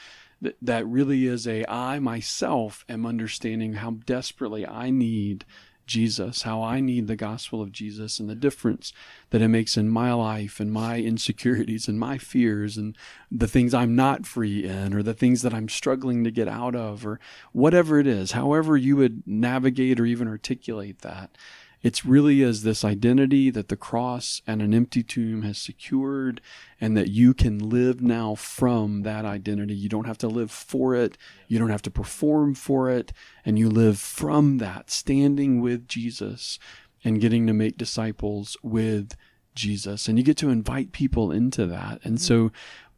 Th- 0.41 0.55
that 0.61 0.87
really 0.87 1.25
is 1.27 1.45
a 1.45 1.65
I 1.67 1.99
myself 1.99 2.85
am 2.87 3.05
understanding 3.05 3.73
how 3.73 3.91
desperately 4.05 4.65
I 4.65 4.89
need 4.89 5.43
Jesus, 5.89 6.43
how 6.43 6.61
I 6.61 6.79
need 6.79 7.07
the 7.07 7.15
gospel 7.15 7.61
of 7.61 7.71
Jesus 7.71 8.19
and 8.19 8.29
the 8.29 8.35
difference 8.35 8.93
that 9.31 9.41
it 9.41 9.47
makes 9.47 9.75
in 9.75 9.89
my 9.89 10.13
life 10.13 10.59
and 10.59 10.71
my 10.71 10.99
insecurities 10.99 11.87
and 11.87 11.99
my 11.99 12.17
fears 12.19 12.77
and 12.77 12.95
the 13.31 13.47
things 13.47 13.73
I'm 13.73 13.95
not 13.95 14.27
free 14.27 14.63
in 14.63 14.93
or 14.93 15.01
the 15.01 15.15
things 15.15 15.41
that 15.41 15.53
I'm 15.53 15.67
struggling 15.67 16.23
to 16.23 16.31
get 16.31 16.47
out 16.47 16.75
of 16.75 17.05
or 17.05 17.19
whatever 17.51 17.99
it 17.99 18.05
is, 18.05 18.31
however 18.33 18.77
you 18.77 18.95
would 18.95 19.23
navigate 19.25 19.99
or 19.99 20.05
even 20.05 20.27
articulate 20.27 20.99
that. 20.99 21.35
It's 21.81 22.05
really 22.05 22.43
as 22.43 22.63
this 22.63 22.83
identity 22.83 23.49
that 23.51 23.69
the 23.69 23.77
cross 23.77 24.41
and 24.45 24.61
an 24.61 24.73
empty 24.73 25.01
tomb 25.01 25.43
has 25.43 25.57
secured 25.57 26.41
and 26.81 26.97
that 26.97 27.09
you 27.09 27.33
can 27.33 27.69
live 27.69 28.01
now 28.01 28.35
from 28.35 29.03
that 29.03 29.23
identity. 29.23 29.75
You 29.75 29.87
don't 29.87 30.07
have 30.07 30.17
to 30.19 30.27
live 30.27 30.51
for 30.51 30.93
it. 30.93 31.17
You 31.47 31.57
don't 31.57 31.69
have 31.69 31.81
to 31.83 31.91
perform 31.91 32.55
for 32.55 32.89
it. 32.89 33.13
And 33.45 33.57
you 33.57 33.69
live 33.69 33.97
from 33.97 34.57
that, 34.57 34.89
standing 34.89 35.61
with 35.61 35.87
Jesus 35.87 36.59
and 37.03 37.21
getting 37.21 37.47
to 37.47 37.53
make 37.53 37.77
disciples 37.77 38.57
with 38.61 39.15
Jesus. 39.55 40.07
And 40.07 40.17
you 40.17 40.23
get 40.23 40.37
to 40.37 40.49
invite 40.49 40.91
people 40.91 41.31
into 41.31 41.65
that. 41.67 41.99
And 42.03 42.19
so 42.19 42.51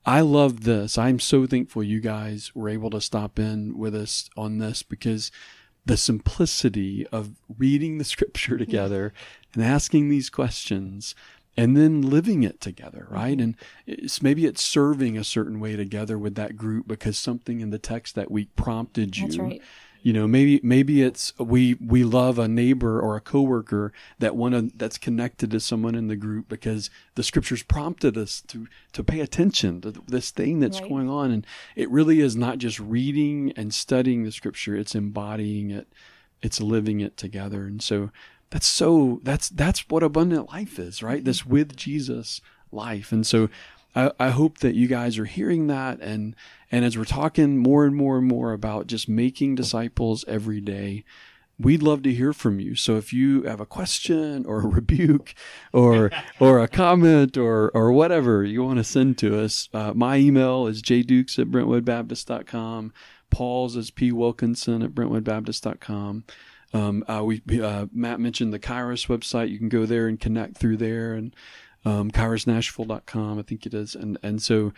I 0.06 0.22
love 0.22 0.64
this. 0.64 0.98
I'm 0.98 1.20
so 1.20 1.46
thankful 1.46 1.84
you 1.84 2.00
guys 2.00 2.56
were 2.56 2.70
able 2.70 2.90
to 2.90 3.02
stop 3.02 3.38
in 3.38 3.78
with 3.78 3.94
us 3.94 4.30
on 4.36 4.58
this 4.58 4.82
because 4.82 5.32
the 5.86 5.98
simplicity 5.98 7.08
of 7.08 7.32
reading 7.58 7.98
the 7.98 8.04
scripture 8.04 8.54
mm-hmm. 8.54 8.66
together 8.66 9.14
and 9.54 9.64
asking 9.64 10.10
these 10.10 10.30
questions 10.30 11.16
and 11.58 11.76
then 11.76 12.02
living 12.02 12.44
it 12.44 12.62
together, 12.62 13.06
mm-hmm. 13.06 13.14
right? 13.14 13.40
And 13.40 13.56
it's 13.86 14.22
maybe 14.22 14.46
it's 14.46 14.64
serving 14.64 15.18
a 15.18 15.24
certain 15.24 15.60
way 15.60 15.76
together 15.76 16.18
with 16.18 16.36
that 16.36 16.56
group 16.56 16.88
because 16.88 17.18
something 17.18 17.60
in 17.60 17.72
the 17.72 17.80
text 17.80 18.16
that 18.16 18.32
week 18.32 18.56
prompted 18.56 19.18
you. 19.18 19.28
That's 19.28 19.38
right. 19.38 19.62
You 20.04 20.14
know, 20.14 20.28
maybe 20.28 20.60
maybe 20.64 21.04
it's 21.04 21.32
we 21.38 21.76
we 21.76 22.04
love 22.04 22.40
a 22.40 22.48
neighbor 22.48 23.00
or 23.00 23.16
a 23.16 23.22
coworker 23.22 23.94
that 24.18 24.36
one 24.36 24.54
of, 24.54 24.78
that's 24.78 24.98
connected 24.98 25.52
to 25.52 25.60
someone 25.60 25.94
in 25.94 26.08
the 26.08 26.16
group 26.16 26.50
because 26.50 26.90
the 27.16 27.24
scriptures 27.24 27.62
prompted 27.62 28.18
us 28.18 28.42
to 28.48 28.68
to 28.94 29.04
pay 29.04 29.20
attention 29.20 29.80
to 29.82 29.92
this 30.08 30.32
thing 30.32 30.60
that's 30.60 30.80
Right. 30.82 30.90
going 30.90 31.10
on, 31.10 31.30
and 31.30 31.46
it 31.76 31.90
really 31.92 32.20
is 32.20 32.36
not 32.36 32.58
just 32.58 32.80
reading 32.80 33.54
and 33.56 33.74
studying 33.74 34.24
the 34.24 34.32
scripture; 34.32 34.76
it's 34.76 34.96
embodying 34.96 35.70
it, 35.70 35.88
it's 36.42 36.60
living 36.60 37.00
it 37.00 37.16
together, 37.16 37.66
and 37.66 37.84
so 37.84 38.10
that's 38.50 38.68
so 38.68 39.20
that's 39.24 39.50
that's 39.50 39.88
what 39.90 40.02
abundant 40.04 40.50
life 40.50 40.80
is, 40.80 41.04
right? 41.04 41.18
Mm-hmm. 41.20 41.26
This 41.26 41.46
with 41.46 41.76
Jesus 41.76 42.42
life, 42.72 43.12
and 43.12 43.26
so 43.28 43.50
I, 43.96 44.12
I 44.20 44.30
hope 44.30 44.60
that 44.60 44.76
you 44.76 44.88
guys 44.88 45.18
are 45.18 45.26
hearing 45.26 45.68
that 45.68 46.00
and 46.02 46.36
and 46.72 46.86
as 46.86 46.98
we're 46.98 47.06
talking 47.06 47.58
more 47.58 47.86
and 47.86 47.96
more 47.96 48.18
and 48.18 48.28
more 48.28 48.54
about 48.54 48.88
just 48.88 49.10
making 49.10 49.56
disciples 49.56 50.24
every 50.28 50.62
day 50.62 51.04
we'd 51.60 51.84
love 51.84 52.02
to 52.02 52.12
hear 52.12 52.34
from 52.34 52.60
you. 52.60 52.76
So 52.76 52.98
if 52.98 53.14
you 53.14 53.44
have 53.44 53.60
a 53.60 53.66
question 53.66 54.46
or 54.46 54.62
a 54.62 54.68
rebuke 54.68 55.34
or 55.74 56.12
or 56.40 56.60
a 56.60 56.68
comment 56.68 57.38
or 57.38 57.70
or 57.74 57.92
whatever 57.92 58.44
you 58.44 58.64
want 58.64 58.78
to 58.78 58.84
send 58.84 59.18
to 59.20 59.40
us 59.40 59.70
uh, 59.74 59.94
my 59.94 60.18
email 60.18 60.68
is 60.68 60.82
jdukes 60.82 61.38
at 61.40 61.48
brentwoodbaptist.com 61.48 62.94
paul's 63.30 63.76
is 63.76 63.92
p. 63.92 64.12
Wilkinson 64.12 64.82
at 64.82 64.92
brentwoodbaptist.com 64.92 66.24
um, 66.74 67.04
uh, 67.08 67.24
we 67.24 67.42
uh, 67.62 67.88
Matt 67.94 68.20
mentioned 68.20 68.54
the 68.54 68.60
Kairos 68.60 69.08
website. 69.08 69.50
You 69.50 69.58
can 69.58 69.70
go 69.70 69.86
there 69.86 70.08
and 70.08 70.20
connect 70.20 70.58
through 70.58 70.78
there, 70.78 71.14
and 71.14 71.36
um, 71.86 72.12
KairosNashville.com, 72.12 73.40
I 73.40 73.42
think 73.42 73.66
it 73.66 73.74
is. 73.74 73.96
And 73.96 74.18
and 74.22 74.42
so, 74.42 74.74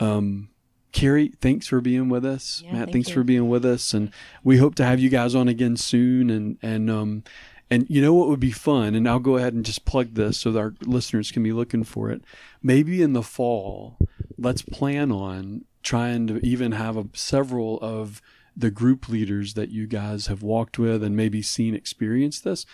um, 0.00 0.48
Carrie, 0.92 1.32
thanks 1.40 1.66
for 1.66 1.80
being 1.80 2.08
with 2.08 2.24
us. 2.24 2.62
Yeah, 2.64 2.72
Matt, 2.72 2.78
thank 2.78 2.92
thanks 2.92 3.08
you. 3.08 3.14
for 3.14 3.24
being 3.24 3.48
with 3.48 3.64
us, 3.64 3.94
and 3.94 4.10
we 4.42 4.58
hope 4.58 4.74
to 4.76 4.84
have 4.84 5.00
you 5.00 5.10
guys 5.10 5.34
on 5.34 5.48
again 5.48 5.76
soon. 5.76 6.30
And 6.30 6.58
and 6.62 6.90
um, 6.90 7.24
and 7.70 7.86
you 7.88 8.00
know 8.00 8.14
what 8.14 8.28
would 8.28 8.40
be 8.40 8.52
fun? 8.52 8.94
And 8.94 9.08
I'll 9.08 9.18
go 9.18 9.36
ahead 9.36 9.54
and 9.54 9.64
just 9.64 9.84
plug 9.84 10.14
this 10.14 10.38
so 10.38 10.52
that 10.52 10.58
our 10.58 10.74
listeners 10.82 11.30
can 11.30 11.42
be 11.42 11.52
looking 11.52 11.84
for 11.84 12.10
it. 12.10 12.22
Maybe 12.62 13.02
in 13.02 13.14
the 13.14 13.22
fall, 13.22 13.98
let's 14.38 14.62
plan 14.62 15.10
on 15.10 15.64
trying 15.82 16.26
to 16.26 16.44
even 16.46 16.72
have 16.72 16.96
a, 16.96 17.06
several 17.14 17.78
of 17.80 18.22
the 18.56 18.70
group 18.70 19.08
leaders 19.08 19.54
that 19.54 19.70
you 19.70 19.86
guys 19.86 20.28
have 20.28 20.42
walked 20.42 20.78
with 20.78 21.02
and 21.02 21.16
maybe 21.16 21.42
seen 21.42 21.74
experience 21.74 22.40
this. 22.40 22.64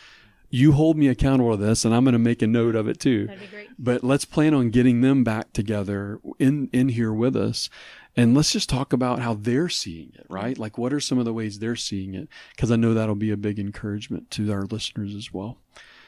You 0.51 0.73
hold 0.73 0.97
me 0.97 1.07
accountable 1.09 1.57
to 1.57 1.65
this, 1.65 1.85
and 1.85 1.95
I'm 1.95 2.05
going 2.05 2.13
to 2.13 2.19
make 2.19 2.43
a 2.43 2.47
note 2.47 2.75
of 2.75 2.89
it 2.89 2.99
too. 2.99 3.27
That'd 3.27 3.41
be 3.41 3.47
great. 3.47 3.69
But 3.79 4.03
let's 4.03 4.25
plan 4.25 4.53
on 4.53 4.71
getting 4.71 5.01
them 5.01 5.23
back 5.23 5.53
together 5.53 6.21
in 6.39 6.69
in 6.73 6.91
here 6.91 7.13
with 7.13 7.37
us, 7.37 7.71
and 8.17 8.35
let's 8.35 8.53
just 8.53 8.69
talk 8.69 8.93
about 8.93 9.21
how 9.21 9.35
they're 9.35 9.69
seeing 9.69 10.13
it. 10.15 10.27
Right? 10.29 10.59
Like, 10.59 10.77
what 10.77 10.93
are 10.93 11.01
some 11.01 11.19
of 11.19 11.25
the 11.25 11.33
ways 11.33 11.59
they're 11.59 11.77
seeing 11.77 12.15
it? 12.15 12.29
Because 12.55 12.71
I 12.71 12.77
know 12.77 12.95
that'll 12.95 13.15
be 13.15 13.31
a 13.31 13.37
big 13.37 13.59
encouragement 13.59 14.31
to 14.33 14.53
our 14.53 14.63
listeners 14.63 15.15
as 15.15 15.33
well. 15.33 15.59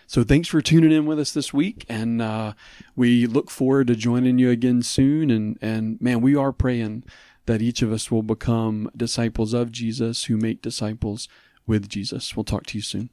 So 0.06 0.24
thanks 0.24 0.48
for 0.48 0.60
tuning 0.60 0.92
in 0.92 1.06
with 1.06 1.18
us 1.18 1.32
this 1.32 1.54
week, 1.54 1.86
and 1.88 2.20
uh, 2.20 2.52
we 2.96 3.26
look 3.26 3.50
forward 3.50 3.86
to 3.86 3.96
joining 3.96 4.38
you 4.38 4.50
again 4.50 4.82
soon. 4.82 5.30
And 5.30 5.56
and 5.62 6.00
man, 6.00 6.20
we 6.20 6.36
are 6.36 6.52
praying 6.52 7.04
that 7.46 7.62
each 7.62 7.80
of 7.82 7.92
us 7.92 8.10
will 8.10 8.22
become 8.22 8.90
disciples 8.96 9.52
of 9.52 9.72
Jesus 9.72 10.24
who 10.24 10.36
make 10.36 10.62
disciples 10.62 11.28
with 11.66 11.88
Jesus. 11.88 12.36
We'll 12.36 12.44
talk 12.44 12.66
to 12.66 12.78
you 12.78 12.82
soon. 12.82 13.10